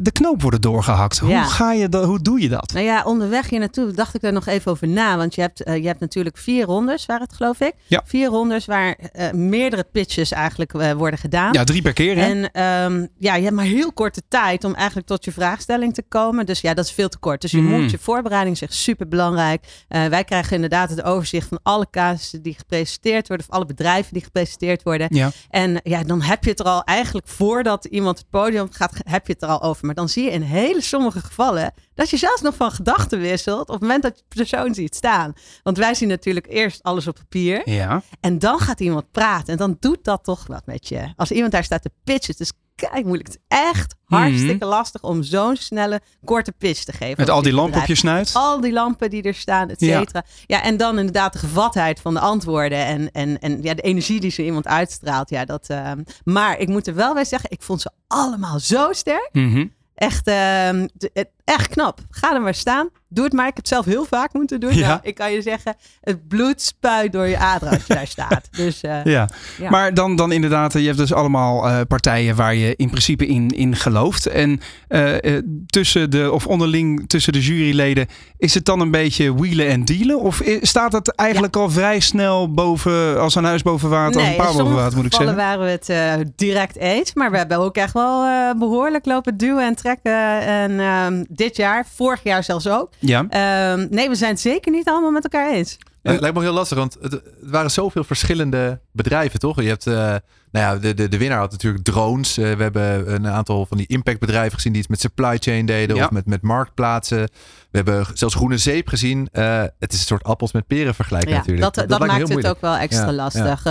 [0.01, 1.21] de knoop worden doorgehakt.
[1.25, 1.41] Ja.
[1.41, 2.71] Hoe, ga je dat, hoe doe je dat?
[2.73, 5.17] Nou ja, onderweg hier naartoe dacht ik er nog even over na.
[5.17, 7.73] Want je hebt, eh, je hebt natuurlijk vier rondes, waar het geloof ik.
[7.85, 8.01] Ja.
[8.05, 11.53] Vier rondes waar eh, meerdere pitches eigenlijk worden gedaan.
[11.53, 12.15] Ja, drie per keer.
[12.15, 12.21] Hè?
[12.21, 16.03] En ehm, ja, je hebt maar heel korte tijd om eigenlijk tot je vraagstelling te
[16.07, 16.45] komen.
[16.45, 17.41] Dus ja, dat is veel te kort.
[17.41, 17.81] Dus je Mm.
[17.81, 19.65] moet je voorbereiding is echt super belangrijk.
[19.87, 23.45] wij krijgen inderdaad het overzicht van alle casussen die gepresenteerd worden.
[23.49, 25.07] Of alle bedrijven die gepresenteerd worden.
[25.09, 25.31] Ja.
[25.49, 29.27] En ja, dan heb je het er al eigenlijk voordat iemand het podium gaat, heb
[29.27, 29.85] je het er al over.
[29.85, 33.67] Maar dan zie je in hele sommige gevallen dat je zelfs nog van gedachten wisselt
[33.67, 35.33] op het moment dat je de persoon ziet staan.
[35.63, 37.69] Want wij zien natuurlijk eerst alles op papier.
[37.69, 38.01] Ja.
[38.19, 39.47] En dan gaat iemand praten.
[39.47, 41.13] En dan doet dat toch wat met je.
[41.15, 42.31] Als iemand daar staat te pitchen.
[42.31, 43.27] Het is kijk moeilijk.
[43.27, 47.11] Het is echt hartstikke lastig om zo'n snelle, korte pitch te geven.
[47.11, 47.19] Mhm.
[47.21, 48.31] Met al die lampen op je snuit.
[48.33, 49.99] Al die lampen die er staan, et Ja.
[49.99, 50.23] cetera.
[50.45, 50.63] Ja.
[50.63, 52.85] en dan inderdaad de gevatheid van de antwoorden.
[52.85, 55.29] En, en, en ja, de energie die zo iemand uitstraalt.
[55.29, 58.93] Ja, dat, ehm, maar ik moet er wel bij zeggen, ik vond ze allemaal zo
[58.93, 59.29] sterk.
[59.31, 59.65] Mhm.
[59.95, 61.99] Echt, ehm, de- het- echt knap.
[62.09, 62.89] Ga er maar staan.
[63.09, 63.47] Doe het maar.
[63.47, 64.75] Ik heb het zelf heel vaak moeten doen.
[64.75, 64.87] Ja.
[64.87, 68.47] Nou, ik kan je zeggen, het bloed spuit door je aderen als je daar staat.
[68.57, 69.29] Dus eh, Ja.
[69.57, 69.69] Ja.
[69.69, 73.49] maar dan, dan inderdaad, je hebt dus allemaal eh, partijen waar je in principe in,
[73.49, 74.25] in gelooft.
[74.25, 79.41] En eh, eh, tussen de, of onderling tussen de juryleden, is het dan een beetje
[79.41, 80.19] wielen en dealen?
[80.19, 84.35] Of staat het eigenlijk al vrij snel boven, als een huis boven water, als een
[84.35, 85.35] paar boven water moet ik zeggen?
[85.35, 87.13] waren we het eh, direct eens.
[87.13, 90.41] Maar we hebben ook echt wel eh, behoorlijk lopen duwen en trekken.
[90.41, 92.89] En ehm, dit jaar, vorig jaar zelfs ook.
[92.99, 93.25] Ja.
[93.29, 95.77] Ehm, nee, we zijn het zeker niet allemaal met elkaar eens.
[96.01, 99.61] Ja, het lijkt me heel lastig, want het, het waren zoveel verschillende bedrijven, toch?
[99.61, 100.21] Je hebt, eh, nou
[100.51, 102.37] ja, de, de, de winnaar had natuurlijk drones.
[102.37, 105.95] Eh, we hebben een aantal van die impactbedrijven gezien die iets met supply chain deden
[105.95, 106.03] Ja.
[106.05, 107.29] of met, met marktplaatsen.
[107.71, 109.29] We hebben zelfs groene zeep gezien.
[109.31, 111.73] Eh, het is een soort appels met peren vergelijken Ja, natuurlijk.
[111.73, 113.65] dat, dat, maakt het ook wel extra Ja, lastig.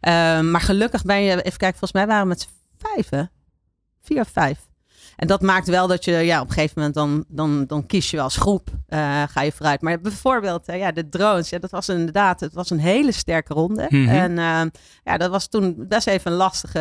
[0.00, 2.48] Ehm, maar gelukkig ben je, even kijken, volgens mij waren we met z'n
[2.78, 3.30] vijven.
[4.02, 4.58] Vier of vijf.
[5.20, 8.10] En dat maakt wel dat je ja, op een gegeven moment dan, dan, dan kies
[8.10, 9.80] je wel als groep, uh, ga je vooruit.
[9.80, 13.54] Maar bijvoorbeeld uh, ja, de drones, ja, dat was inderdaad, het was een hele sterke
[13.54, 13.86] ronde.
[13.88, 14.08] Mhm.
[14.08, 14.62] En uh,
[15.04, 16.78] ja, dat was toen best even een lastige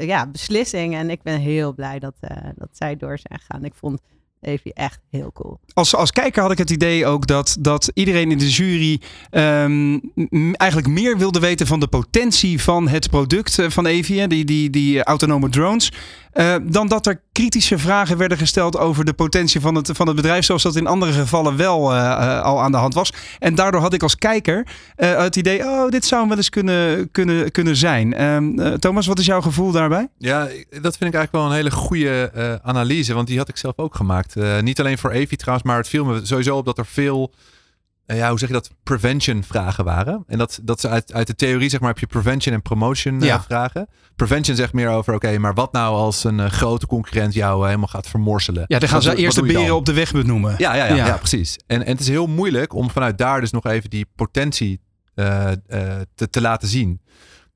[0.00, 0.94] ja, beslissing.
[0.94, 2.14] En ik ben heel blij dat,
[2.54, 3.64] dat zij door zijn gegaan.
[3.64, 4.00] Ik vond
[4.40, 5.60] Evie echt heel cool.
[5.72, 9.00] Als, als kijker had ik het idee ook dat, dat iedereen in de jury
[9.30, 10.00] um,
[10.52, 15.02] eigenlijk meer wilde weten van de potentie van het product van Evie, die, die, die
[15.02, 15.92] autonome drones.
[16.34, 20.16] Uh, dan dat er kritische vragen werden gesteld over de potentie van het, van het
[20.16, 23.12] bedrijf, zoals dat in andere gevallen wel uh, uh, al aan de hand was.
[23.38, 24.66] En daardoor had ik als kijker
[24.96, 28.14] het idee, oh, dit zou wel eens kunnen, kunnen, kunnen zijn.
[28.14, 30.08] Ehm, Thomas, wat is jouw gevoel daarbij?
[30.18, 33.76] Ja, dat vind ik eigenlijk wel een hele goede analyse, want die had ik zelf
[33.76, 34.34] ook gemaakt.
[34.60, 37.32] niet alleen voor Evi trouwens, maar het viel me sowieso op dat er veel
[38.16, 40.24] ja, hoe zeg je dat, prevention vragen waren.
[40.26, 43.20] En dat, dat ze uit, uit de theorie, zeg maar, heb je prevention en promotion
[43.20, 43.36] ja.
[43.36, 43.88] uh, vragen.
[44.16, 47.60] Prevention zegt meer over, oké, okay, maar wat nou als een uh, grote concurrent jou
[47.60, 48.64] uh, helemaal gaat vermorselen?
[48.66, 50.54] Ja, dan gaan ze eerst de beren op de weg benoemen.
[50.58, 51.06] Ja, ja, ja, ja.
[51.06, 51.56] ja precies.
[51.66, 54.80] En, en het is heel moeilijk om vanuit daar dus nog even die potentie
[55.14, 57.00] te, te laten zien.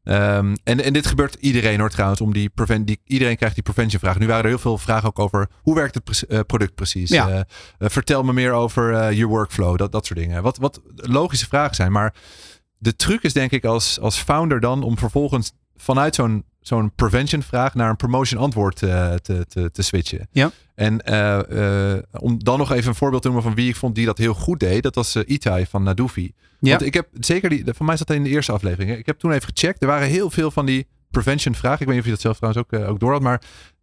[0.04, 2.20] Um, en, en dit gebeurt iedereen hoor trouwens.
[2.20, 4.18] Om die prevent, die, iedereen krijgt die prevention vraag.
[4.18, 7.10] Nu waren er heel veel vragen ook over hoe werkt het pre- uh, product precies.
[7.10, 7.28] Ja.
[7.28, 7.42] Uh, uh,
[7.78, 9.76] vertel me meer over je workflow.
[9.76, 10.42] Dat, dat soort dingen.
[10.42, 11.92] Wat, wat logische vragen zijn.
[11.92, 12.14] Maar
[12.78, 17.42] de truc is denk ik als, als founder dan om vervolgens vanuit zo'n zo'n prevention
[17.42, 20.28] vraag naar een promotion antwoord te, te, te, te switchen.
[20.30, 20.50] Ja.
[20.74, 23.94] En uh, uh, om dan nog even een voorbeeld te noemen van wie ik vond
[23.94, 24.82] die dat heel goed deed.
[24.82, 26.32] Dat was Itai van Nadufi.
[26.58, 26.70] Ja.
[26.70, 28.98] Want ik heb zeker die, van mij zat dat in de eerste aflevering.
[28.98, 29.82] Ik heb toen even gecheckt.
[29.82, 31.80] Er waren heel veel van die prevention vragen.
[31.80, 33.22] Ik weet niet of je dat zelf trouwens ook, ook door had.
[33.22, 33.42] Maar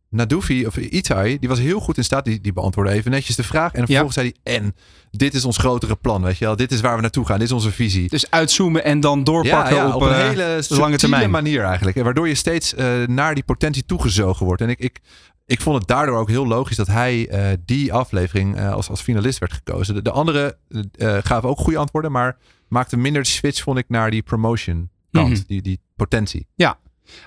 [0.10, 2.26] Nadufi of Itai, die was heel goed in staat.
[2.26, 3.74] Die, die beantwoordde even netjes de vraag.
[3.74, 4.22] En vervolgens ja.
[4.22, 4.76] zei hij, en
[5.12, 6.22] dit is ons grotere plan.
[6.22, 7.40] Weet je wel, dit is waar we naartoe gaan.
[7.40, 8.10] Dit is onze visie.
[8.10, 11.30] Dus uitzoomen en dan doorpakken ja, ja, op, op, een uh, hele lange termijn.
[11.30, 11.98] manier eigenlijk.
[11.98, 14.62] En waardoor je steeds uh, naar die potentie toegezogen wordt.
[14.62, 15.00] En ik, ik,
[15.46, 19.40] ik vond het daardoor ook heel logisch dat hij uh, die aflevering als, als finalist
[19.40, 19.96] werd gekozen.
[19.96, 20.58] De, de andere
[21.00, 22.38] gaven ook goede antwoorden, maar
[22.68, 25.30] maakte minder de switch, vond ik, naar die promotion kant.
[25.30, 25.42] Mhm.
[25.48, 26.48] Die, die potentie.
[26.56, 26.80] Ja,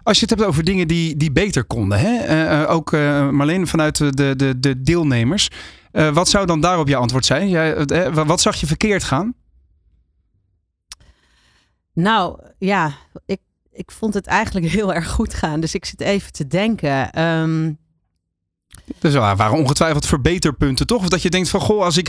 [0.03, 2.51] als je het hebt over dingen die, die beter konden, hè?
[2.63, 5.49] Uh, ook uh, Marleen vanuit de, de, de deelnemers.
[6.13, 7.49] Wat zou dan daarop jouw antwoord zijn?
[7.49, 9.35] Jij, wat zag je verkeerd gaan?
[11.93, 12.93] Nou ja,
[13.27, 13.41] ik,
[13.73, 15.61] ik vond het eigenlijk heel erg goed gaan.
[15.61, 17.23] Dus ik zit even te denken.
[17.23, 17.79] Um,
[18.99, 21.03] dus er waren ongetwijfeld verbeterpunten, toch?
[21.03, 22.09] Of dat je denkt van, goh, als ik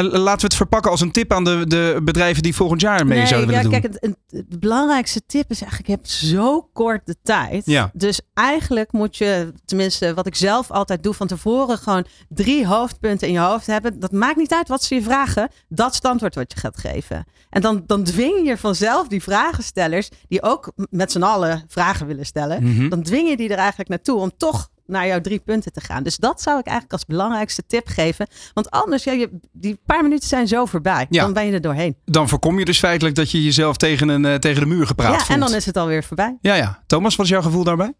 [0.00, 3.18] laten we het verpakken als een tip aan de, de bedrijven die volgend jaar mee
[3.18, 3.80] nee, zouden ja, willen doen.
[3.80, 7.66] Kijk, het, het, het, belangrijkste tip is eigenlijk, je hebt zo kort de tijd.
[7.66, 7.90] Ja.
[7.92, 13.26] Dus eigenlijk moet je, tenminste wat ik zelf altijd doe, van tevoren gewoon drie hoofdpunten
[13.28, 14.00] in je hoofd hebben.
[14.00, 16.78] Dat maakt niet uit wat ze je vragen, dat is het antwoord wat je gaat
[16.78, 17.24] geven.
[17.50, 22.26] En dan, dan dwing je vanzelf die vragenstellers, die ook met z'n allen vragen willen
[22.26, 22.88] stellen, Mm -hmm.
[22.88, 26.02] dan dwing je die er eigenlijk naartoe om toch naar jouw drie punten te gaan.
[26.02, 28.26] Dus dat zou ik eigenlijk als belangrijkste tip geven.
[28.54, 31.06] Want anders, ja, je, die paar minuten zijn zo voorbij.
[31.10, 31.22] Ja.
[31.22, 31.96] Dan ben je er doorheen.
[32.04, 35.12] Dan voorkom je dus feitelijk dat je jezelf tegen, een, uh, tegen de muur gepraat
[35.12, 35.30] ja, voelt.
[35.30, 36.36] en dan is het alweer voorbij.
[36.40, 36.82] Ja, ja.
[36.86, 37.92] Thomas, wat is jouw gevoel daarbij?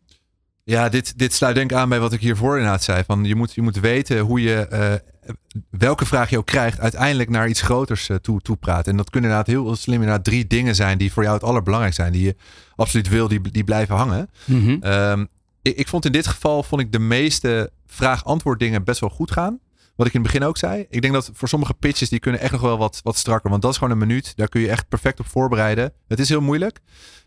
[0.64, 3.03] Ja, dit, dit sluit denk ik aan bij wat ik hiervoor inderdaad zei.
[3.07, 5.32] Van je, moet, je moet weten hoe je, uh,
[5.70, 8.87] welke vraag je ook krijgt, uiteindelijk naar iets groters uh, toe, toe praat.
[8.87, 12.03] En dat kunnen inderdaad heel slim inderdaad drie dingen zijn die voor jou het allerbelangrijkste
[12.03, 12.14] zijn.
[12.14, 12.37] Die je
[12.76, 14.30] absoluut wil, die, die blijven hangen.
[14.45, 14.93] Mm -hmm.
[14.93, 15.28] um,
[15.65, 19.31] ik, ik, vond in dit geval vond ik de meeste vraag-antwoord dingen best wel goed
[19.31, 19.59] gaan.
[19.97, 20.87] Wat ik in het begin ook zei.
[20.89, 23.51] Ik denk dat voor sommige pitches die kunnen echt nog wel wat, wat strakker.
[23.51, 24.37] Want dat is gewoon een minuut.
[24.37, 25.93] Daar kun je echt perfect op voorbereiden.
[26.09, 26.81] Het is heel moeilijk.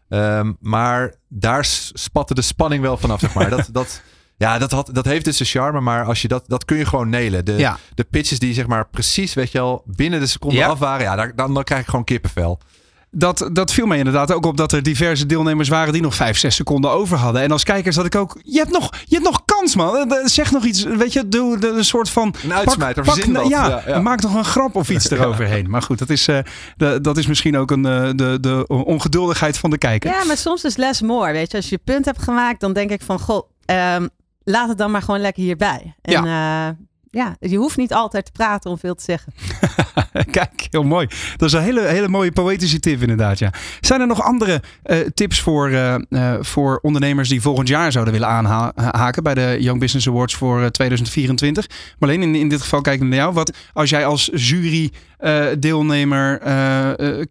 [0.10, 3.50] Um, maar daar spatte de spanning wel vanaf, zeg maar.
[3.56, 4.02] dat, dat,
[4.38, 5.80] ja, dat, had, dat heeft dus een charme.
[5.82, 7.46] Maar als je dat, dat kun je gewoon nelen.
[7.46, 7.78] De, ja.
[7.94, 10.68] de pitches die zeg maar precies, weet je wel, binnen de seconde ja.
[10.68, 11.06] af waren.
[11.06, 12.60] Ja, daar, dan, dan krijg ik gewoon kippenvel.
[13.12, 16.38] Dat, dat viel mij inderdaad ook op dat er diverse deelnemers waren die nog 5,
[16.38, 17.42] 6 seconden over hadden.
[17.42, 18.40] En als kijkers had ik ook.
[18.44, 20.14] Je hebt nog, je hebt nog kans, man.
[20.24, 20.84] Zeg nog iets.
[20.84, 22.36] Weet je, doe de, een soort van.
[22.44, 25.70] Een uitsmijter, pak, pak, pak, ja, ja, ja, maak nog een grap of iets eroverheen.
[25.70, 26.40] Maar goed, dat is, uh,
[26.78, 30.12] de, dat is misschien ook een, uh, de, de ongeduldigheid van de kijker.
[30.12, 31.32] Ja, maar soms is less more.
[31.32, 33.50] Weet je, als je je punt hebt gemaakt, dan denk ik van: goh,
[33.96, 34.10] um,
[34.44, 35.96] laat het dan maar gewoon lekker hierbij.
[36.02, 36.68] En, ja.
[36.68, 36.76] Uh,
[37.12, 39.34] ja, je hoeft niet altijd te praten om veel te zeggen.
[40.32, 41.08] Kijk, heel mooi.
[41.38, 43.40] Dat is een hele, hele mooie poëtische tip inderdaad.
[43.40, 43.54] Ja.
[43.82, 48.14] Zijn er nog andere uh, tips voor, uh, uh, voor ondernemers die volgend jaar zouden
[48.14, 51.70] willen aanhaken bij de Young Business Awards voor 2024?
[52.00, 53.34] Marleen, in, in dit geval kijk ik naar jou.
[53.34, 54.92] Wat als jij als jury
[55.60, 56.40] deelnemer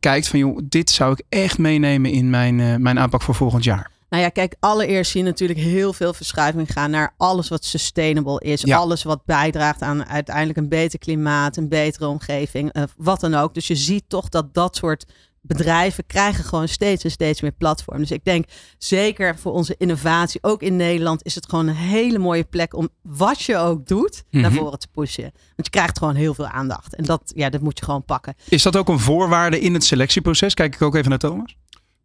[0.00, 3.90] kijkt van joh, dit zou ik echt meenemen in mijn, mijn aanpak voor volgend jaar.
[4.16, 8.40] Nou ja, kijk, allereerst zie je natuurlijk heel veel verschuiving gaan naar alles wat sustainable
[8.40, 8.60] is.
[8.60, 8.76] Ja.
[8.76, 13.54] Alles wat bijdraagt aan uiteindelijk een beter klimaat, een betere omgeving, uh, wat dan ook.
[13.54, 15.04] Dus je ziet toch dat dat soort
[15.40, 17.98] bedrijven krijgen gewoon steeds en steeds meer platform.
[17.98, 18.44] Dus ik denk
[18.78, 22.88] zeker voor onze innovatie, ook in Nederland, is het gewoon een hele mooie plek om
[23.02, 24.60] wat je ook doet, naar Mhm.
[24.60, 25.22] voren te pushen.
[25.22, 26.94] Want je krijgt gewoon heel veel aandacht.
[26.94, 28.34] En dat, ja, dat moet je gewoon pakken.
[28.48, 30.54] Is dat ook een voorwaarde in het selectieproces?
[30.54, 31.56] Kijk ik ook even naar Thomas.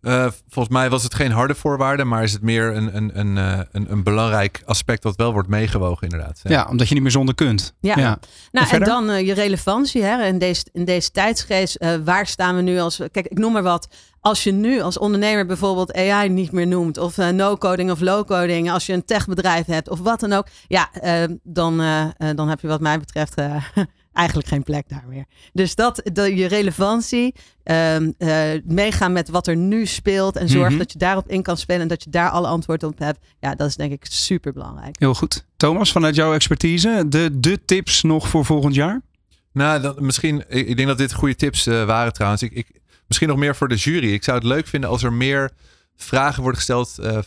[0.02, 3.38] Eh, volgens mij was het geen harde voorwaarde, maar is het meer een, een, een,
[3.38, 6.40] eh, een, een belangrijk aspect wat wel wordt meegewogen, inderdaad.
[6.44, 6.68] Ja.
[6.70, 7.74] omdat je niet meer zonder kunt.
[7.80, 7.94] Ja.
[7.98, 8.20] ja.
[8.52, 11.76] Nou, en dan eh, je relevantie hè, in, deze, in deze tijdsgeest.
[11.76, 13.00] eh, waar staan we nu als.
[13.12, 13.88] Kijk, ik noem maar wat.
[14.20, 18.72] Als je nu als ondernemer bijvoorbeeld AI niet meer noemt, of eh, no-coding of low-coding,
[18.72, 20.90] als je een techbedrijf hebt of wat dan ook, ja,
[21.44, 21.78] dan,
[22.36, 23.56] dan heb je wat mij betreft eh,
[24.14, 25.26] eigenlijk geen plek daar meer.
[25.54, 30.70] Dus dat, de, je relevantie, ehm, eh, meegaan met wat er nu speelt en zorgen
[30.72, 30.80] Mhm.
[30.82, 33.56] dat je daarop in kan spelen en dat je daar alle antwoorden op hebt, ja,
[33.56, 34.96] dat is denk ik super belangrijk.
[35.00, 35.46] Heel goed.
[35.58, 39.02] Thomas, vanuit jouw expertise, de, de tips nog voor volgend jaar?
[39.54, 42.42] Nou, dan, misschien, ik, ik denk dat dit goede tips eh, waren trouwens.
[42.42, 42.68] Ik, ik,
[43.08, 44.14] misschien nog meer voor de jury.
[44.14, 45.52] Ik zou het leuk vinden als er meer
[45.96, 47.18] vragen worden gesteld eh,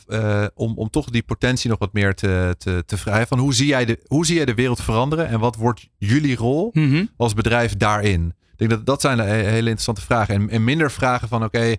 [0.42, 3.26] eh, om, om toch die potentie nog wat meer te, te, te vragen.
[3.26, 6.36] Van hoe zie, jij de, hoe zie jij de wereld veranderen en wat wordt jullie
[6.36, 7.04] rol Mhm.
[7.16, 8.34] als bedrijf daarin?
[8.52, 10.34] Ik denk dat dat zijn de he- hele interessante vragen.
[10.34, 11.74] En, en minder vragen van oké,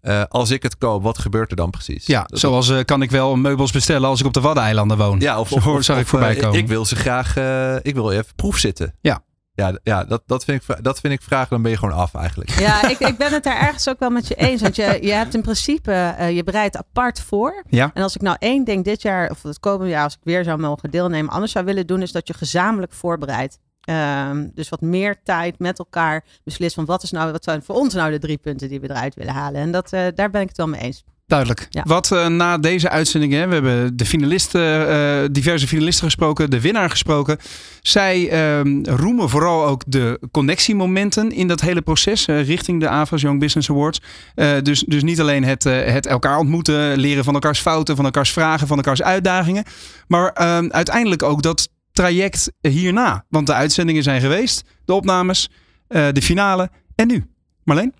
[0.00, 2.06] eh, als ik het koop, wat gebeurt er dan precies?
[2.06, 5.20] Ja, Dat- zoals eh, kan ik wel meubels bestellen als ik op de Waddeneilanden woon?
[5.20, 6.58] Ja, of, of, hoor- of- zag ik voorbij eh, komen.
[6.58, 8.94] Ik wil ze graag, eh, ik wil even proef zitten.
[9.00, 9.24] Ja.
[9.56, 12.14] Ja, ja dat, dat, vind ik, dat vind ik vragen, dan ben je gewoon af
[12.14, 12.50] eigenlijk.
[12.50, 14.62] Ja, ik, ik ben het daar ergens ook wel met je eens.
[14.62, 17.64] Want je, je hebt in principe, eh, je bereidt apart voor.
[17.68, 17.90] Ja.
[17.94, 20.44] En als ik nou één ding dit jaar, of het komende jaar, als ik weer
[20.44, 23.58] zou mogen deelnemen, anders zou willen doen, is dat je gezamenlijk voorbereidt.
[23.80, 27.74] Ehm, dus wat meer tijd met elkaar beslist van wat is nou, wat zijn voor
[27.74, 29.60] ons nou de drie punten die we eruit willen halen.
[29.60, 31.04] En dat, eh, daar ben ik het wel mee eens.
[31.26, 31.66] Duidelijk.
[31.70, 31.82] Ja.
[31.86, 36.60] Wat eh, na deze uitzending, hè, we hebben de finalisten, eh, diverse finalisten gesproken, de
[36.60, 37.38] winnaar gesproken.
[37.82, 43.20] Zij ehm, roemen vooral ook de connectiemomenten in dat hele proces eh, richting de AVAS
[43.20, 44.00] Young Business Awards.
[44.34, 48.04] Eh, dus, dus niet alleen het, eh, het elkaar ontmoeten, leren van elkaars fouten, van
[48.04, 49.64] elkaars vragen, van elkaars uitdagingen.
[50.06, 53.24] Maar ehm, uiteindelijk ook dat traject hierna.
[53.28, 55.50] Want de uitzendingen zijn geweest, de opnames,
[55.88, 57.26] eh, de finale en nu.
[57.64, 57.94] Marleen?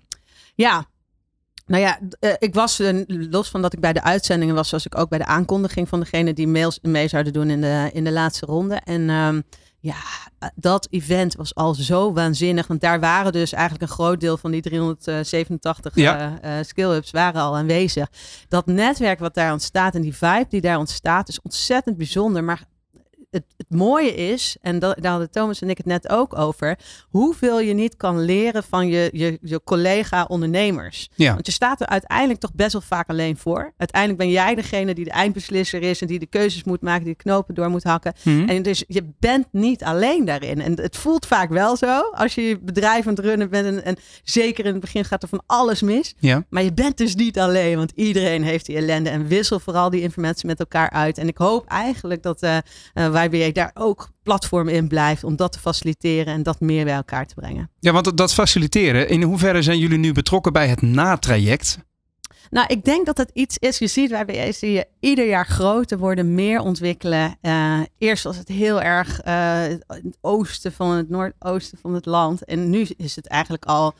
[0.55, 0.85] Ja.
[1.67, 4.85] Nou ja, eh, ik was, eh, los van dat ik bij de uitzendingen was, was
[4.85, 8.03] ik ook bij de aankondiging van degene die mails mee zouden doen in de, in
[8.03, 8.75] de laatste ronde.
[8.75, 9.41] En ehm,
[9.79, 9.95] ja,
[10.39, 12.67] eh, dat event was al zo waanzinnig.
[12.67, 16.39] Want daar waren dus eigenlijk een groot deel van die 387 Ja.
[16.63, 18.07] skill-ups waren al aanwezig.
[18.47, 22.43] Dat netwerk wat daar ontstaat en die vibe die daar ontstaat is ontzettend bijzonder.
[22.43, 22.63] Maar
[23.37, 26.77] het, het mooie is, en dat, daar hadden Thomas en ik het net ook over,
[27.09, 31.09] hoeveel je niet kan leren van je, je, je collega-ondernemers.
[31.15, 31.33] Ja.
[31.33, 33.73] Want je staat er uiteindelijk toch best wel vaak alleen voor.
[33.77, 37.13] Uiteindelijk ben jij degene die de eindbeslisser is en die de keuzes moet maken, die
[37.13, 38.13] de knopen door moet hakken.
[38.23, 38.49] Mhm.
[38.49, 40.61] En dus je bent niet alleen daarin.
[40.61, 43.65] En het voelt vaak wel zo als je je bedrijf aan het runnen bent.
[43.65, 46.15] En, en zeker in het begin gaat er van alles mis.
[46.19, 46.45] Ja.
[46.49, 49.09] Maar je bent dus niet alleen, want iedereen heeft die ellende.
[49.09, 51.17] En wissel vooral die informatie met elkaar uit.
[51.17, 52.57] En ik hoop eigenlijk dat eh
[52.93, 56.93] eh, YBA daar ook platform in blijft om dat te faciliteren en dat meer bij
[56.93, 57.69] elkaar te brengen.
[57.79, 61.77] Ja, want dat- faciliteren, in hoeverre zijn jullie nu betrokken bij het natraject?
[62.49, 63.77] Nou, ik denk dat het iets is.
[63.77, 67.37] Je ziet YBA zie je ieder jaar groter worden, meer ontwikkelen.
[67.41, 72.45] Eh, eerst was het heel erg eh, het oosten van het noordoosten van het land.
[72.45, 73.93] En nu is het eigenlijk al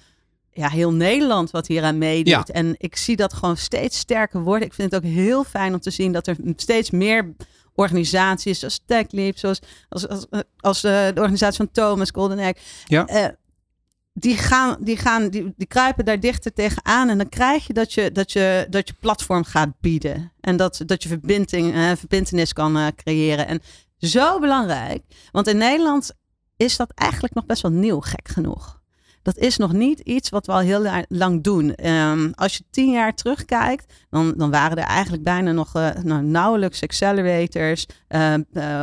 [0.51, 2.47] ja, heel Nederland wat hier aan meedoet.
[2.47, 2.53] Ja.
[2.53, 4.67] En ik zie dat gewoon steeds sterker worden.
[4.67, 7.33] Ik vind het ook heel fijn om te zien dat er steeds meer
[7.77, 9.59] organisaties zoals TechLeap, zoals
[9.89, 10.25] als, als,
[10.57, 13.05] als eh, de organisatie van Thomas Golden Egg, Ja.
[13.05, 13.27] eh,
[14.13, 17.09] die gaan, die gaan, die, die kruipen daar dichter tegenaan.
[17.09, 20.33] En dan krijg je dat je, dat je, dat je platform gaat bieden.
[20.39, 23.47] En dat, dat je verbinding, eh, verbindenis kan creëren.
[23.47, 23.61] En
[23.97, 25.03] zo belangrijk.
[25.31, 26.11] Want in Nederland
[26.55, 28.76] is dat eigenlijk nog best wel nieuw, gek genoeg.
[29.27, 31.73] Dat is nog niet iets wat we al heel la- lang doen.
[31.75, 36.23] Ehm, als je tien jaar terugkijkt, dan, dan waren er eigenlijk bijna nog eh, nou,
[36.23, 38.39] nauwelijks accelerators, eh, eh,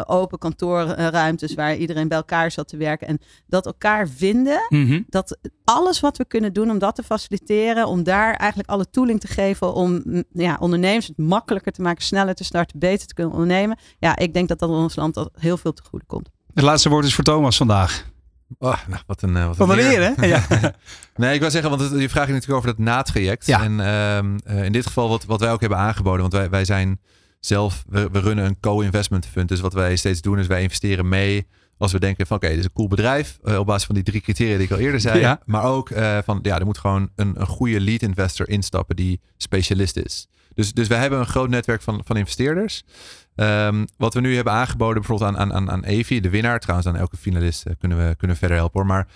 [0.07, 3.07] open kantoorruimtes waar iedereen bij elkaar zat te werken.
[3.09, 5.03] En dat elkaar vinden, Mhm.
[5.09, 9.21] dat alles wat we kunnen doen om dat te faciliteren, om daar eigenlijk alle tooling
[9.21, 13.15] te geven om mm, ja, ondernemers het makkelijker te maken, sneller te starten, beter te
[13.15, 13.79] kunnen ondernemen.
[13.99, 16.29] Ja, ik denk dat dat ons land al heel veel te goede komt.
[16.55, 18.13] Het laatste woord is voor Thomas vandaag.
[18.59, 20.01] Oh, nou, wat een, eh, wat een eer.
[20.01, 20.27] eer, hè?
[20.27, 20.43] Ja.
[21.17, 23.47] Nee, ik wil zeggen, want het- je vraagt natuurlijk over dat natraject.
[23.47, 23.63] Ja.
[23.63, 26.65] En ehm, eh, in dit geval wat, wat wij ook hebben aangeboden, want wij, wij
[26.65, 27.01] zijn
[27.41, 29.49] zelf, we, we runnen een co-investment fund.
[29.49, 31.47] Dus wat wij steeds doen is wij investeren mee
[31.79, 33.39] als we denken van oké, dit is een cool bedrijf.
[33.45, 35.21] eh, op basis van die drie criteria die ik al eerder zei.
[35.21, 35.41] Ja.
[35.45, 35.89] Maar ook
[36.25, 40.27] van ja, er moet gewoon een, een goede lead investor instappen die specialist is.
[40.55, 42.85] Dus, dus wij hebben een groot netwerk van, van investeerders.
[43.35, 46.61] Ehm, wat we nu hebben aangeboden bijvoorbeeld aan, aan, aan, Evi, de winnaar.
[46.61, 48.89] Trouwens, aan elke finalist eh, kunnen, we, kunnen verder helpen hoor.
[48.89, 49.07] Maar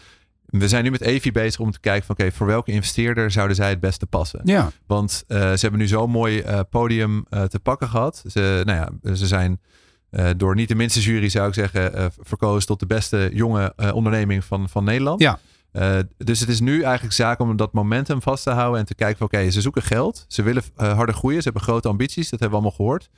[0.47, 3.57] we zijn nu met Evi bezig om te kijken van oké, voor welke investeerder zouden
[3.57, 4.41] zij het beste passen?
[4.45, 4.71] Ja.
[4.87, 8.25] Want uh, ze hebben nu zo'n mooi uh, podium uh, te pakken gehad.
[8.27, 9.61] Ze, nou ja, ze zijn
[10.37, 14.69] door niet de minste jury zou ik zeggen verkozen tot de beste jonge onderneming van,
[14.69, 15.21] van Nederland.
[15.21, 15.39] Ja.
[16.17, 19.19] dus het is nu eigenlijk zaak om dat momentum vast te houden en te kijken
[19.19, 20.25] van oké, ze zoeken geld.
[20.29, 21.43] Ze willen harder groeien.
[21.43, 22.31] Ze hebben grote ambities.
[22.31, 23.11] Dat hebben we allemaal gehoord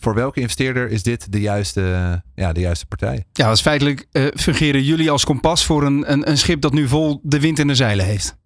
[0.00, 3.24] voor welke investeerder is dit de juiste, ja, de juiste partij?
[3.32, 6.88] Ja, dus feitelijk uh, fungeren jullie als kompas voor een, een, een, schip dat nu
[6.88, 8.36] vol de wind in de zeilen heeft.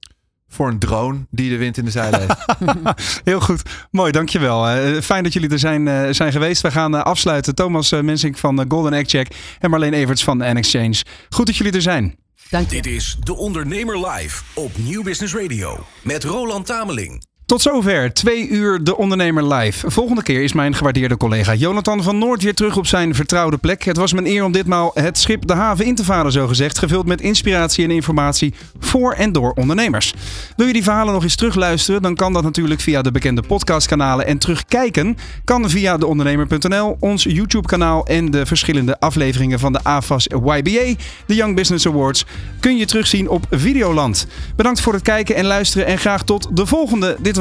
[0.49, 2.45] Voor een drone die de wind in de zeilen heeft.
[3.25, 3.63] Heel goed.
[3.91, 4.77] Mooi, dankjewel.
[4.77, 6.63] Uh, fijn dat jullie er zijn, uh, zijn geweest.
[6.63, 7.55] We gaan afsluiten.
[7.55, 11.03] Thomas Mensink van Golden Egg Check en Marleen Everts van N Exchange.
[11.29, 12.17] Goed dat jullie er zijn.
[12.51, 12.83] Dank je.
[12.83, 17.32] Dit is De Ondernemer Live op Nieuw Business Radio met Roland Tameling.
[17.53, 19.91] Tot zover, twee uur De Ondernemer live.
[19.91, 23.83] Volgende keer is mijn gewaardeerde collega Jonathan van Noord weer terug op zijn vertrouwde plek.
[23.83, 26.79] Het was mijn eer om ditmaal het schip de haven in te varen, zo gezegd.
[26.79, 30.15] Gevuld met inspiratie en informatie voor en door ondernemers.
[30.57, 32.03] Wil je die verhalen nog eens terugluisteren?
[32.03, 34.27] Dan kan dat natuurlijk via de bekende podcastkanalen.
[34.27, 40.95] En terugkijken kan via deondernemer.nl, ons YouTube-kanaal en de verschillende afleveringen van de AFAS YBA,
[41.27, 42.27] de Young Business Awards,
[42.61, 44.27] kun je terugzien op Videoland.
[44.57, 47.17] Bedankt voor het kijken en luisteren en graag tot de volgende.
[47.21, 47.41] Dit